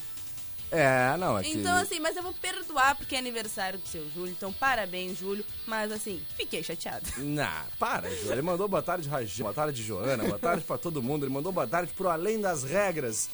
É, 0.70 1.16
não, 1.16 1.38
é 1.38 1.42
que... 1.42 1.50
Então, 1.50 1.76
assim, 1.76 2.00
mas 2.00 2.16
eu 2.16 2.22
vou 2.22 2.33
perdoar 2.35 2.96
porque 2.96 3.14
é 3.14 3.18
aniversário 3.18 3.79
do 3.79 3.87
seu 3.87 4.09
Júlio. 4.11 4.33
Então, 4.33 4.52
parabéns, 4.52 5.18
Júlio. 5.18 5.44
Mas, 5.66 5.92
assim, 5.92 6.20
fiquei 6.37 6.62
chateada. 6.62 7.07
Não, 7.18 7.62
para, 7.79 8.11
Jô. 8.11 8.33
Ele 8.33 8.42
mandou 8.42 8.66
boa 8.68 8.83
tarde, 8.83 9.09
Rajão, 9.09 9.44
boa 9.44 9.55
tarde, 9.55 9.83
Joana, 9.83 10.24
boa 10.24 10.38
tarde 10.38 10.64
pra 10.64 10.76
todo 10.76 11.02
mundo. 11.02 11.24
Ele 11.24 11.33
mandou 11.33 11.52
boa 11.52 11.66
tarde 11.66 11.92
pro 11.92 12.09
Além 12.09 12.40
das 12.40 12.64
Regras. 12.64 13.29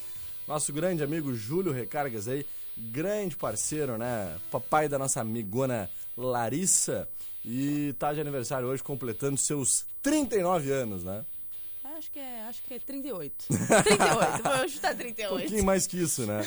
Nosso 0.46 0.72
grande 0.72 1.02
amigo 1.02 1.34
Júlio 1.34 1.72
Recargas 1.72 2.28
aí, 2.28 2.44
grande 2.76 3.36
parceiro, 3.36 3.96
né? 3.96 4.36
Papai 4.50 4.88
da 4.88 4.98
nossa 4.98 5.20
amigona 5.20 5.88
Larissa. 6.16 7.08
E 7.44 7.94
tá 7.98 8.12
de 8.12 8.20
aniversário 8.20 8.68
hoje, 8.68 8.82
completando 8.82 9.36
seus 9.36 9.84
39 10.02 10.70
anos, 10.70 11.02
né? 11.02 11.24
Acho 12.02 12.10
que 12.10 12.18
é, 12.18 12.42
acho 12.48 12.62
que 12.64 12.74
é 12.74 12.78
38. 12.80 13.46
38, 13.46 14.42
vou 14.58 14.68
chutar 14.68 14.92
Um 14.92 14.96
38. 14.96 15.28
pouquinho 15.38 15.64
mais 15.64 15.86
que 15.86 15.98
isso, 16.02 16.26
né? 16.26 16.40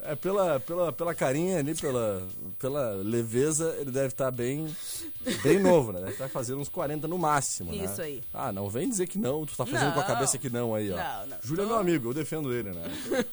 É 0.00 0.16
pela, 0.16 0.58
pela, 0.58 0.92
pela 0.92 1.14
carinha 1.14 1.60
ali, 1.60 1.72
pela, 1.76 2.26
pela 2.58 2.94
leveza, 2.96 3.76
ele 3.78 3.92
deve 3.92 4.08
estar 4.08 4.32
bem, 4.32 4.66
bem 5.44 5.60
novo, 5.60 5.92
né? 5.92 6.00
Deve 6.00 6.12
estar 6.14 6.28
fazendo 6.28 6.60
uns 6.60 6.68
40 6.68 7.06
no 7.06 7.16
máximo, 7.16 7.70
né? 7.70 7.84
Isso 7.84 8.02
aí. 8.02 8.24
Ah, 8.34 8.50
não 8.50 8.68
vem 8.68 8.88
dizer 8.88 9.06
que 9.06 9.18
não, 9.20 9.46
tu 9.46 9.56
tá 9.56 9.64
fazendo 9.64 9.92
com 9.92 10.00
a 10.00 10.02
Não. 10.02 10.08
cabeça 10.08 10.36
que 10.36 10.50
não 10.50 10.74
aí, 10.74 10.90
ó. 10.90 10.96
Não, 10.96 11.26
não. 11.28 11.36
Júlio 11.44 11.62
é 11.62 11.66
meu 11.66 11.76
amigo, 11.76 12.08
eu 12.10 12.14
defendo 12.14 12.52
ele, 12.52 12.70
né? 12.72 12.82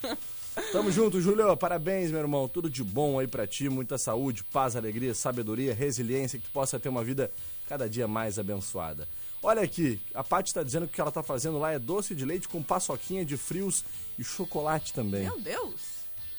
Tamo 0.71 0.91
junto, 0.91 1.19
Júlio. 1.19 1.58
Parabéns, 1.58 2.12
meu 2.12 2.19
irmão. 2.21 2.47
Tudo 2.47 2.69
de 2.69 2.84
bom 2.84 3.17
aí 3.19 3.28
pra 3.28 3.45
ti. 3.47 3.67
Muita 3.69 3.97
saúde, 3.97 4.43
paz, 4.43 4.75
alegria, 4.75 5.15
sabedoria, 5.15 5.73
resiliência, 5.73 6.38
que 6.39 6.45
tu 6.45 6.51
possa 6.51 6.80
ter 6.80 6.89
uma 6.89 7.04
vida 7.04 7.30
cada 7.67 7.89
dia 7.89 8.08
mais 8.08 8.38
abençoada. 8.38 9.08
Olha 9.45 9.62
aqui, 9.62 9.99
a 10.13 10.23
Paty 10.23 10.51
tá 10.53 10.63
dizendo 10.63 10.88
que 10.88 10.93
o 10.93 10.95
que 10.95 11.01
ela 11.01 11.12
tá 11.12 11.21
fazendo 11.21 11.60
lá 11.60 11.71
é 11.71 11.77
doce 11.77 12.15
de 12.15 12.25
leite 12.25 12.47
com 12.47 12.63
paçoquinha 12.63 13.23
de 13.23 13.38
frios 13.38 13.86
e 14.17 14.23
chocolate 14.23 14.91
também. 14.91 15.21
Meu 15.23 15.39
Deus. 15.39 15.73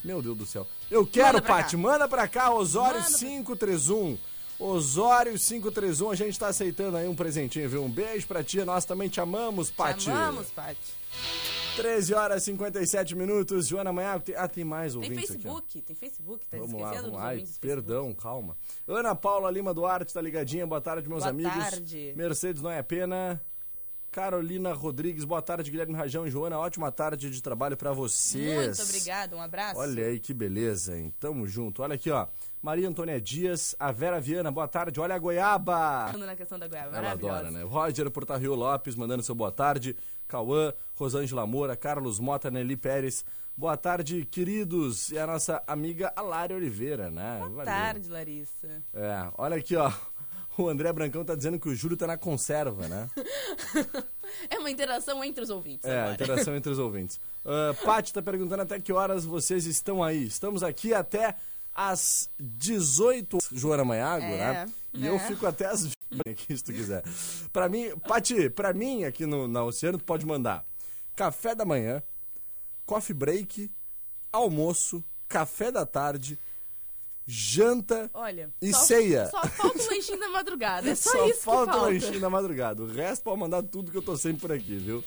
Meu 0.05 0.21
Deus 0.21 0.37
do 0.37 0.45
céu. 0.45 0.67
Eu 0.91 1.07
quero, 1.07 1.41
Paty, 1.41 1.77
manda 1.77 2.09
pra 2.09 2.27
cá, 2.27 2.53
Osório 2.53 3.01
Manda 3.01 3.09
pra- 3.11 3.19
531. 3.19 4.19
Osório 4.59 5.39
531, 5.39 6.11
a 6.11 6.15
gente 6.17 6.39
tá 6.39 6.49
aceitando 6.49 6.97
aí 6.97 7.07
um 7.07 7.15
presentinho, 7.15 7.69
viu? 7.69 7.85
Um 7.85 7.91
beijo 7.91 8.27
pra 8.27 8.43
ti, 8.43 8.63
nós 8.65 8.85
também 8.85 9.09
te 9.09 9.21
amamos, 9.21 9.71
Paty. 9.71 10.05
Te 10.05 10.11
amamos, 10.11 10.49
Paty. 10.51 10.77
13 11.77 12.15
horas 12.15 12.43
e 12.43 12.47
57 12.47 13.15
minutos, 13.15 13.67
Joana 13.69 13.93
Manhago. 13.93 14.25
Tem... 14.25 14.35
Ah, 14.35 14.49
tem 14.49 14.65
mais 14.65 14.93
Tem 14.95 15.03
ouvintes 15.03 15.31
aqui. 15.31 15.43
Facebook, 15.43 15.83
tem 15.83 15.97
Facebook, 15.97 16.47
tá 16.49 16.59
Vamos 16.59 16.81
lá, 16.81 16.93
vamos 16.93 17.13
lá. 17.13 17.27
Ai, 17.27 17.39
Facebook. 17.41 17.61
perdão, 17.61 18.15
calma. 18.15 18.57
Ana 18.89 19.15
Paula 19.15 19.51
Lima 19.51 19.73
Duarte 19.75 20.13
tá 20.13 20.21
ligadinha. 20.21 20.67
Boa 20.67 20.81
tarde, 20.81 21.09
meus 21.09 21.21
Boa 21.21 21.31
amigos. 21.31 21.53
tarde. 21.53 22.13
Mercedes 22.17 22.63
Não 22.63 22.71
é 22.71 22.83
Pena. 22.83 23.41
Carolina 24.11 24.73
Rodrigues, 24.73 25.25
boa 25.25 25.43
tarde, 25.43 25.71
Guilherme 25.71 25.93
Rajão 25.93 26.27
e 26.27 26.31
Joana. 26.31 26.59
Ótima 26.59 26.91
tarde 26.91 27.29
de 27.29 27.43
trabalho 27.43 27.77
pra 27.77 27.93
vocês. 27.93 28.79
Muito 28.79 28.83
obrigada, 28.83 29.37
um 29.37 29.43
abraço. 29.43 29.79
Olha 29.79 30.07
aí 30.07 30.19
que 30.19 30.33
beleza, 30.33 30.97
hein? 30.97 31.13
Tamo 31.21 31.47
junto. 31.47 31.83
Olha 31.83 31.97
aqui, 31.97 32.11
ó. 32.11 32.27
Maria 32.63 32.89
Antônia 32.89 33.21
Dias, 33.21 33.77
a 33.79 33.93
Vera 33.93 34.19
Viana, 34.19 34.51
boa 34.51 34.67
tarde. 34.67 34.99
Olha 34.99 35.15
a 35.15 35.19
goiaba. 35.19 36.13
Na 36.17 36.35
questão 36.35 36.59
da 36.59 36.67
goiaba, 36.67 36.97
Ela 36.97 37.11
adora, 37.13 37.51
né? 37.51 37.63
Roger 37.63 38.11
Portarrio 38.11 38.55
Lopes 38.55 38.95
mandando 38.95 39.23
seu 39.23 39.35
boa 39.35 39.53
tarde. 39.53 39.95
Cauã, 40.27 40.73
Rosângela 40.95 41.47
Moura, 41.47 41.77
Carlos 41.77 42.19
Mota, 42.19 42.51
Nelly 42.51 42.77
Pérez. 42.77 43.25
Boa 43.57 43.77
tarde, 43.77 44.25
queridos. 44.27 45.11
E 45.11 45.19
a 45.19 45.27
nossa 45.27 45.63
amiga 45.67 46.13
Alária 46.15 46.55
Oliveira, 46.57 47.11
né? 47.11 47.39
Boa 47.39 47.51
Valeu. 47.51 47.65
tarde, 47.65 48.09
Larissa. 48.11 48.83
É, 48.93 49.29
olha 49.39 49.57
aqui, 49.57 49.75
ó. 49.77 49.91
O 50.59 50.69
André 50.69 50.91
Brancão 50.93 51.23
tá 51.25 51.35
dizendo 51.35 51.59
que 51.59 51.69
o 51.69 51.75
Júlio 51.75 51.97
tá 51.99 52.07
na 52.07 52.17
conserva, 52.17 52.89
né? 52.89 53.09
É 54.51 54.59
uma 54.59 54.71
interação 54.71 55.23
entre 55.23 55.43
os 55.45 55.51
ouvintes 55.51 55.85
É, 55.89 55.99
agora. 56.01 56.15
interação 56.15 56.57
entre 56.57 56.71
os 56.73 56.79
ouvintes. 56.79 57.17
Uh, 57.45 57.73
Paty 57.87 58.13
tá 58.13 58.21
perguntando 58.21 58.63
até 58.63 58.79
que 58.81 58.93
horas 58.93 59.25
vocês 59.25 59.65
estão 59.67 60.03
aí. 60.03 60.27
Estamos 60.27 60.63
aqui 60.65 60.93
até 60.93 61.37
às 61.75 62.29
18 62.39 63.39
Joana 63.53 63.85
Manhago, 63.85 64.25
É, 64.25 64.37
né? 64.37 64.67
E 64.93 65.07
é. 65.07 65.11
eu 65.11 65.19
fico 65.21 65.47
até 65.47 65.67
às 65.67 65.85
20 65.85 65.96
aqui, 66.29 66.57
se 66.57 66.65
tu 66.65 66.73
quiser. 66.73 67.03
Pra 67.53 67.69
mim, 67.69 67.91
Paty, 68.07 68.51
pra 68.51 68.73
mim 68.73 69.05
aqui 69.05 69.27
no, 69.27 69.47
na 69.49 69.65
Oceano, 69.65 69.99
tu 69.99 70.05
pode 70.05 70.25
mandar 70.27 70.65
café 71.15 71.55
da 71.55 71.65
manhã, 71.65 72.03
coffee 72.85 73.15
break, 73.15 73.71
almoço, 74.31 75.03
café 75.27 75.73
da 75.73 75.87
tarde, 75.87 76.39
janta 77.27 78.11
Olha, 78.15 78.51
e 78.61 78.73
só, 78.73 78.81
ceia. 78.81 79.27
Só 79.27 79.43
falta 79.47 79.83
o 79.83 79.91
lanchinho 79.91 80.21
da 80.21 80.29
madrugada. 80.29 80.91
É 80.91 80.95
só, 80.97 81.11
Só 81.11 81.27
isso 81.27 81.41
falta 81.41 81.73
que 81.73 81.77
o 81.77 81.81
falta. 81.81 81.93
lanchinho 81.93 82.21
na 82.21 82.31
madrugada. 82.31 82.83
O 82.83 82.87
resto 82.87 83.23
pode 83.23 83.41
mandar 83.41 83.63
tudo 83.63 83.91
que 83.91 83.97
eu 83.97 84.03
tô 84.03 84.17
sempre 84.17 84.43
por 84.43 84.53
aqui, 84.53 84.77
viu? 84.77 85.03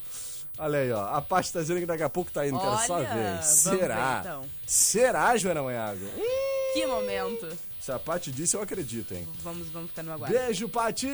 Olha 0.58 0.80
aí, 0.80 0.92
ó. 0.92 1.06
A 1.06 1.22
Paty 1.22 1.54
tá 1.54 1.62
dizendo 1.62 1.80
que 1.80 1.86
daqui 1.86 2.04
a 2.04 2.10
pouco 2.10 2.32
tá 2.32 2.46
indo, 2.46 2.60
quero 2.60 2.78
só 2.86 2.96
Olha, 2.96 3.14
ver. 3.14 3.44
Será? 3.44 4.16
ver, 4.16 4.28
então. 4.28 4.46
Será, 4.68 5.38
Joana 5.38 5.64
Manhago? 5.64 6.06
Que 6.74 6.86
momento. 6.86 7.48
Se 7.80 7.92
a 7.92 8.00
Paty 8.00 8.32
disse, 8.32 8.56
eu 8.56 8.62
acredito, 8.62 9.14
hein? 9.14 9.28
Vamos, 9.42 9.70
vamos 9.70 9.90
ficar 9.90 10.04
no 10.04 10.12
aguardo. 10.12 10.36
Beijo, 10.38 10.68
Paty! 10.68 11.08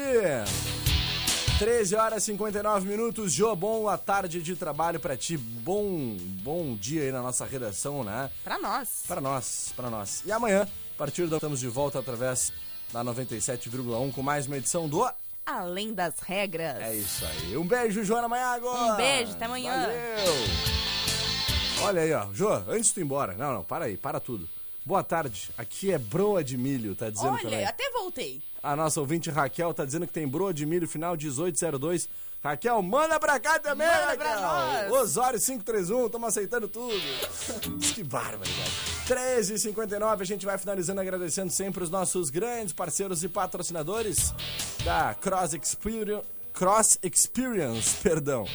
13 1.60 1.96
horas 1.96 2.24
e 2.24 2.26
59 2.26 2.88
minutos. 2.88 3.32
Jô, 3.32 3.56
boa 3.56 3.98
tarde 3.98 4.42
de 4.42 4.56
trabalho 4.56 5.00
pra 5.00 5.16
ti. 5.16 5.38
Bom, 5.38 6.18
bom 6.44 6.76
dia 6.76 7.04
aí 7.04 7.12
na 7.12 7.22
nossa 7.22 7.46
redação, 7.46 8.04
né? 8.04 8.30
Pra 8.44 8.58
nós. 8.58 9.04
Para 9.08 9.22
nós, 9.22 9.72
para 9.76 9.90
nós. 9.90 10.22
E 10.26 10.32
amanhã, 10.32 10.64
a 10.64 10.98
partir 10.98 11.28
da 11.28 11.38
estamos 11.38 11.60
de 11.62 11.68
volta 11.68 12.00
através 12.00 12.52
da 12.92 13.06
97,1 13.06 14.12
com 14.12 14.22
mais 14.22 14.48
uma 14.48 14.58
edição 14.58 14.90
do 14.90 15.08
Além 15.46 15.94
das 15.94 16.20
regras. 16.20 16.82
É 16.82 16.96
isso 16.96 17.24
aí. 17.24 17.56
Um 17.56 17.66
beijo, 17.66 18.04
Joana 18.04 18.28
Maiago. 18.28 18.68
Um 18.68 18.96
beijo, 18.96 19.32
até 19.34 19.46
amanhã. 19.46 19.82
Valeu. 19.82 20.34
Olha 21.84 22.02
aí, 22.02 22.14
ó. 22.14 22.34
Jô, 22.34 22.52
antes 22.68 22.88
de 22.88 22.96
tu 22.96 23.00
ir 23.00 23.04
embora. 23.04 23.34
Não, 23.34 23.54
não, 23.54 23.64
para 23.64 23.86
aí, 23.86 23.96
para 23.96 24.20
tudo. 24.20 24.50
Boa 24.86 25.04
tarde. 25.04 25.50
Aqui 25.58 25.92
é 25.92 25.98
broa 25.98 26.44
de 26.44 26.58
milho, 26.58 26.96
tá 26.96 27.10
dizendo 27.10 27.34
Olha, 27.34 27.42
também. 27.42 27.66
até 27.66 27.90
voltei. 27.90 28.42
A 28.62 28.76
nossa 28.76 29.00
ouvinte 29.00 29.30
Raquel 29.32 29.74
tá 29.74 29.84
dizendo 29.84 30.06
que 30.06 30.14
tem 30.14 30.28
broa 30.28 30.54
de 30.54 30.66
milho 30.66 30.88
final 30.88 31.16
1802. 31.18 32.08
Raquel, 32.44 32.80
manda 32.84 33.20
pra 33.20 33.40
cá 33.40 33.58
também, 33.58 33.88
Manda 33.88 34.06
Raquel. 34.06 34.18
pra 34.18 34.42
nós. 34.42 34.92
Osório 34.92 35.40
531, 35.40 36.06
estamos 36.06 36.28
aceitando 36.28 36.68
tudo. 36.68 36.94
que 37.96 38.04
barbaridade. 38.04 38.72
13h59, 39.08 40.22
a 40.22 40.24
gente 40.24 40.46
vai 40.46 40.56
finalizando 40.60 41.02
agradecendo 41.02 41.52
sempre 41.52 41.84
os 41.84 41.90
nossos 41.90 42.30
grandes 42.30 42.72
parceiros 42.72 43.24
e 43.24 43.28
patrocinadores 43.28 44.34
da 44.84 45.16
Cross 45.16 45.56
Experience, 45.56 46.24
Cross 46.54 47.00
Experience, 47.02 47.96
perdão. 48.04 48.46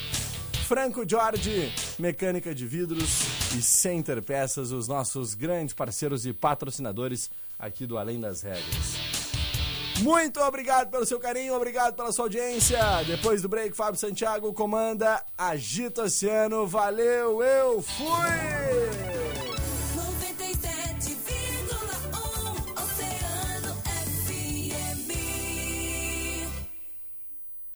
Franco 0.69 1.05
Jorge, 1.09 1.73
mecânica 1.99 2.55
de 2.55 2.65
vidros 2.65 3.25
e 3.57 3.63
Center 3.63 4.23
Peças, 4.23 4.73
os 4.73 4.87
nossos 4.87 5.35
grandes 5.35 5.75
parceiros 5.75 6.27
e 6.27 6.33
patrocinadores 6.33 7.31
aqui 7.59 7.87
do 7.87 7.99
Além 7.99 8.21
das 8.21 8.43
Regras. 8.43 8.95
Muito 10.01 10.41
obrigado 10.41 10.91
pelo 10.91 11.05
seu 11.05 11.21
carinho, 11.21 11.55
obrigado 11.55 11.95
pela 11.95 12.13
sua 12.13 12.25
audiência. 12.25 12.79
Depois 13.07 13.43
do 13.43 13.49
break, 13.49 13.77
Fábio 13.77 14.01
Santiago 14.01 14.53
comanda 14.53 15.23
Agita 15.37 16.05
Oceano. 16.05 16.67
Valeu, 16.67 17.43
eu 17.43 17.83
fui! 17.83 19.10